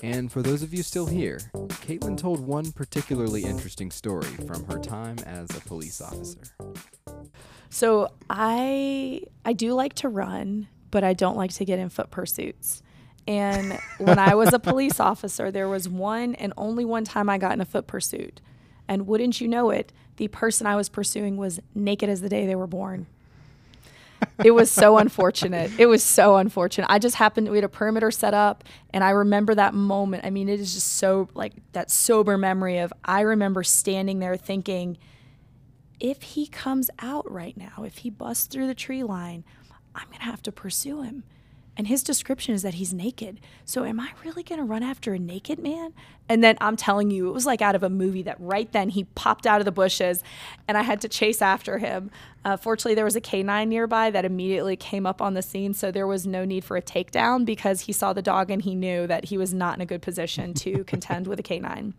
And 0.02 0.32
for 0.32 0.42
those 0.42 0.64
of 0.64 0.74
you 0.74 0.82
still 0.82 1.08
here, 1.08 1.40
Caitlin 1.86 2.18
told 2.18 2.40
one 2.40 2.72
particularly 2.72 3.44
interesting 3.44 3.92
story 3.92 4.32
from 4.48 4.64
her 4.68 4.80
time 4.80 5.18
as 5.26 5.50
a 5.58 5.60
police 5.60 6.00
officer. 6.00 6.56
So 7.70 8.14
I 8.30 9.24
I 9.44 9.52
do 9.52 9.74
like 9.74 9.96
to 9.96 10.08
run, 10.08 10.70
but 10.90 11.04
I 11.04 11.12
don't 11.12 11.36
like 11.36 11.52
to 11.56 11.66
get 11.66 11.80
in 11.80 11.90
foot 11.90 12.12
pursuits. 12.12 12.82
And 13.28 13.78
when 13.98 14.18
I 14.18 14.36
was 14.36 14.54
a 14.54 14.60
police 14.60 15.00
officer, 15.00 15.52
there 15.52 15.68
was 15.68 15.90
one 15.90 16.34
and 16.36 16.54
only 16.56 16.86
one 16.86 17.04
time 17.04 17.30
I 17.30 17.38
got 17.38 17.52
in 17.52 17.62
a 17.62 17.66
foot 17.66 17.86
pursuit. 17.86 18.40
And 18.88 19.06
wouldn't 19.06 19.42
you 19.42 19.50
know 19.50 19.70
it, 19.70 19.92
the 20.16 20.30
person 20.30 20.66
I 20.66 20.78
was 20.78 20.88
pursuing 20.88 21.36
was 21.36 21.60
naked 21.76 22.10
as 22.10 22.22
the 22.22 22.30
day 22.30 22.46
they 22.46 22.56
were 22.56 22.68
born. 22.68 23.06
it 24.44 24.52
was 24.52 24.72
so 24.72 24.98
unfortunate. 25.00 25.78
It 25.78 25.88
was 25.88 26.04
so 26.04 26.38
unfortunate. 26.38 26.88
I 26.90 27.00
just 27.00 27.16
happened, 27.16 27.50
we 27.50 27.58
had 27.58 27.66
a 27.66 27.70
perimeter 27.70 28.12
set 28.12 28.34
up, 28.34 28.64
and 28.92 29.04
I 29.04 29.10
remember 29.10 29.54
that 29.56 29.74
moment. 29.74 30.24
I 30.24 30.30
mean, 30.30 30.48
it 30.48 30.62
is 30.62 30.74
just 30.74 30.94
so 30.94 31.28
like 31.34 31.52
that 31.74 31.92
sober 31.92 32.38
memory 32.38 32.78
of 32.78 32.94
I 33.04 33.22
remember 33.22 33.62
standing 33.62 34.20
there 34.20 34.38
thinking, 34.38 34.98
if 36.00 36.22
he 36.22 36.48
comes 36.48 36.90
out 37.00 37.30
right 37.30 37.58
now, 37.58 37.84
if 37.84 38.00
he 38.00 38.10
busts 38.10 38.48
through 38.48 38.68
the 38.68 38.76
tree 38.76 39.04
line, 39.04 39.44
I'm 39.94 40.06
going 40.08 40.20
to 40.20 40.26
have 40.26 40.44
to 40.44 40.52
pursue 40.52 41.02
him 41.02 41.24
and 41.78 41.88
his 41.88 42.04
description 42.04 42.56
is 42.56 42.64
that 42.64 42.76
he's 42.76 42.92
naked. 42.92 43.40
So 43.64 43.86
am 43.86 44.00
I 44.00 44.10
really 44.26 44.42
going 44.42 44.60
to 44.60 44.66
run 44.66 44.82
after 44.82 45.14
a 45.14 45.20
naked 45.20 45.60
man? 45.60 45.94
And 46.28 46.44
then 46.44 46.58
I'm 46.60 46.76
telling 46.76 47.12
you, 47.12 47.30
it 47.30 47.34
was 47.34 47.46
like 47.46 47.62
out 47.62 47.76
of 47.76 47.84
a 47.84 47.90
movie 47.90 48.24
that 48.24 48.36
right 48.40 48.70
then 48.72 48.90
he 48.90 49.04
popped 49.04 49.46
out 49.46 49.62
of 49.62 49.66
the 49.66 49.72
bushes 49.72 50.24
and 50.68 50.78
I 50.78 50.82
had 50.82 51.00
to 51.02 51.08
chase 51.08 51.42
after 51.42 51.78
him. 51.78 52.10
Uh, 52.44 52.58
fortunately, 52.58 52.96
there 52.96 53.06
was 53.06 53.16
a 53.16 53.22
canine 53.22 53.70
nearby 53.70 54.10
that 54.10 54.26
immediately 54.26 54.76
came 54.76 55.06
up 55.06 55.22
on 55.22 55.36
the 55.36 55.42
scene. 55.42 55.74
So 55.74 55.92
there 55.92 56.08
was 56.08 56.26
no 56.26 56.44
need 56.44 56.64
for 56.64 56.78
a 56.78 56.82
takedown 56.82 57.46
because 57.46 57.82
he 57.82 57.94
saw 57.94 58.12
the 58.12 58.22
dog 58.24 58.50
and 58.50 58.62
he 58.64 58.74
knew 58.74 59.06
that 59.06 59.26
he 59.26 59.38
was 59.38 59.54
not 59.54 59.76
in 59.78 59.82
a 59.82 59.86
good 59.86 60.02
position 60.02 60.54
to 60.56 60.84
contend 60.86 61.28
with 61.28 61.40
a 61.40 61.44
canine. 61.44 61.94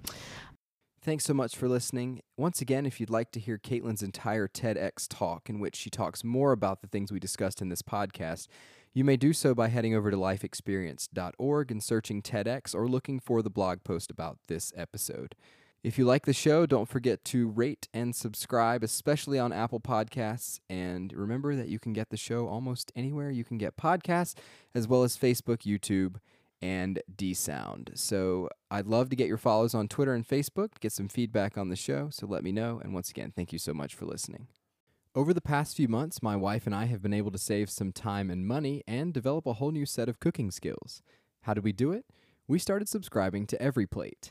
Thanks 1.00 1.24
so 1.24 1.32
much 1.32 1.56
for 1.56 1.68
listening. 1.68 2.20
Once 2.36 2.60
again, 2.60 2.84
if 2.84 2.98
you'd 2.98 3.08
like 3.08 3.30
to 3.32 3.40
hear 3.40 3.56
Caitlin's 3.56 4.02
entire 4.02 4.48
TEDx 4.48 5.06
talk, 5.08 5.48
in 5.48 5.60
which 5.60 5.76
she 5.76 5.88
talks 5.88 6.24
more 6.24 6.52
about 6.52 6.82
the 6.82 6.88
things 6.88 7.12
we 7.12 7.20
discussed 7.20 7.62
in 7.62 7.68
this 7.68 7.82
podcast, 7.82 8.48
you 8.92 9.04
may 9.04 9.16
do 9.16 9.32
so 9.32 9.54
by 9.54 9.68
heading 9.68 9.94
over 9.94 10.10
to 10.10 10.16
lifeexperience.org 10.16 11.70
and 11.70 11.82
searching 11.82 12.22
TEDx 12.22 12.74
or 12.74 12.88
looking 12.88 13.20
for 13.20 13.42
the 13.42 13.50
blog 13.50 13.84
post 13.84 14.10
about 14.10 14.38
this 14.48 14.72
episode. 14.76 15.34
If 15.84 15.96
you 15.96 16.04
like 16.04 16.26
the 16.26 16.32
show, 16.32 16.66
don't 16.66 16.88
forget 16.88 17.24
to 17.26 17.48
rate 17.48 17.86
and 17.94 18.14
subscribe, 18.14 18.82
especially 18.82 19.38
on 19.38 19.52
Apple 19.52 19.78
Podcasts. 19.78 20.58
And 20.68 21.12
remember 21.12 21.54
that 21.54 21.68
you 21.68 21.78
can 21.78 21.92
get 21.92 22.10
the 22.10 22.16
show 22.16 22.48
almost 22.48 22.90
anywhere 22.96 23.30
you 23.30 23.44
can 23.44 23.58
get 23.58 23.76
podcasts, 23.76 24.34
as 24.74 24.88
well 24.88 25.04
as 25.04 25.16
Facebook, 25.16 25.58
YouTube, 25.58 26.16
and 26.60 27.00
D 27.14 27.32
Sound. 27.32 27.92
So 27.94 28.48
I'd 28.72 28.88
love 28.88 29.08
to 29.10 29.16
get 29.16 29.28
your 29.28 29.36
follows 29.36 29.72
on 29.72 29.86
Twitter 29.86 30.14
and 30.14 30.26
Facebook, 30.26 30.80
get 30.80 30.92
some 30.92 31.08
feedback 31.08 31.56
on 31.56 31.68
the 31.68 31.76
show. 31.76 32.08
So 32.10 32.26
let 32.26 32.42
me 32.42 32.50
know. 32.50 32.80
And 32.82 32.92
once 32.92 33.10
again, 33.10 33.32
thank 33.34 33.52
you 33.52 33.58
so 33.60 33.72
much 33.72 33.94
for 33.94 34.04
listening. 34.04 34.48
Over 35.18 35.34
the 35.34 35.40
past 35.40 35.76
few 35.76 35.88
months, 35.88 36.22
my 36.22 36.36
wife 36.36 36.64
and 36.64 36.72
I 36.72 36.84
have 36.84 37.02
been 37.02 37.12
able 37.12 37.32
to 37.32 37.38
save 37.38 37.70
some 37.70 37.90
time 37.90 38.30
and 38.30 38.46
money 38.46 38.84
and 38.86 39.12
develop 39.12 39.46
a 39.46 39.54
whole 39.54 39.72
new 39.72 39.84
set 39.84 40.08
of 40.08 40.20
cooking 40.20 40.52
skills. 40.52 41.02
How 41.40 41.54
did 41.54 41.64
we 41.64 41.72
do 41.72 41.90
it? 41.90 42.04
We 42.46 42.60
started 42.60 42.88
subscribing 42.88 43.48
to 43.48 43.58
EveryPlate. 43.58 44.30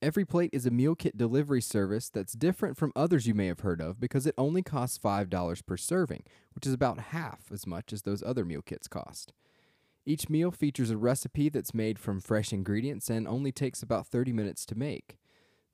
EveryPlate 0.00 0.48
is 0.54 0.64
a 0.64 0.70
meal 0.70 0.94
kit 0.94 1.18
delivery 1.18 1.60
service 1.60 2.08
that's 2.08 2.32
different 2.32 2.78
from 2.78 2.90
others 2.96 3.26
you 3.26 3.34
may 3.34 3.48
have 3.48 3.60
heard 3.60 3.82
of 3.82 4.00
because 4.00 4.26
it 4.26 4.34
only 4.38 4.62
costs 4.62 4.98
$5 4.98 5.66
per 5.66 5.76
serving, 5.76 6.22
which 6.54 6.66
is 6.66 6.72
about 6.72 6.98
half 7.10 7.52
as 7.52 7.66
much 7.66 7.92
as 7.92 8.00
those 8.00 8.22
other 8.22 8.46
meal 8.46 8.62
kits 8.62 8.88
cost. 8.88 9.34
Each 10.06 10.30
meal 10.30 10.50
features 10.50 10.88
a 10.88 10.96
recipe 10.96 11.50
that's 11.50 11.74
made 11.74 11.98
from 11.98 12.22
fresh 12.22 12.50
ingredients 12.50 13.10
and 13.10 13.28
only 13.28 13.52
takes 13.52 13.82
about 13.82 14.06
30 14.06 14.32
minutes 14.32 14.64
to 14.64 14.74
make. 14.74 15.18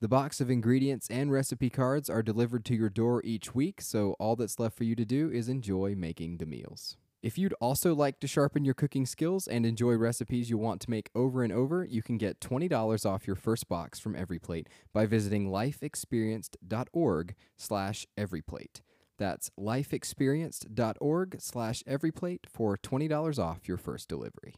The 0.00 0.08
box 0.08 0.40
of 0.40 0.48
ingredients 0.48 1.08
and 1.10 1.30
recipe 1.30 1.68
cards 1.68 2.08
are 2.08 2.22
delivered 2.22 2.64
to 2.64 2.74
your 2.74 2.88
door 2.88 3.20
each 3.22 3.54
week, 3.54 3.82
so 3.82 4.16
all 4.18 4.34
that's 4.34 4.58
left 4.58 4.74
for 4.74 4.84
you 4.84 4.96
to 4.96 5.04
do 5.04 5.30
is 5.30 5.46
enjoy 5.46 5.94
making 5.94 6.38
the 6.38 6.46
meals. 6.46 6.96
If 7.22 7.36
you'd 7.36 7.52
also 7.60 7.94
like 7.94 8.18
to 8.20 8.26
sharpen 8.26 8.64
your 8.64 8.72
cooking 8.72 9.04
skills 9.04 9.46
and 9.46 9.66
enjoy 9.66 9.96
recipes 9.96 10.48
you 10.48 10.56
want 10.56 10.80
to 10.80 10.90
make 10.90 11.10
over 11.14 11.42
and 11.42 11.52
over, 11.52 11.84
you 11.84 12.02
can 12.02 12.16
get 12.16 12.40
$20 12.40 13.04
off 13.04 13.26
your 13.26 13.36
first 13.36 13.68
box 13.68 13.98
from 13.98 14.14
EveryPlate 14.14 14.68
by 14.94 15.04
visiting 15.04 15.50
lifeexperienced.org 15.50 17.34
slash 17.58 18.06
everyplate. 18.16 18.80
That's 19.18 19.50
lifeexperienced.org 19.60 21.36
slash 21.42 21.82
everyplate 21.82 22.46
for 22.48 22.78
$20 22.78 23.38
off 23.38 23.68
your 23.68 23.76
first 23.76 24.08
delivery. 24.08 24.54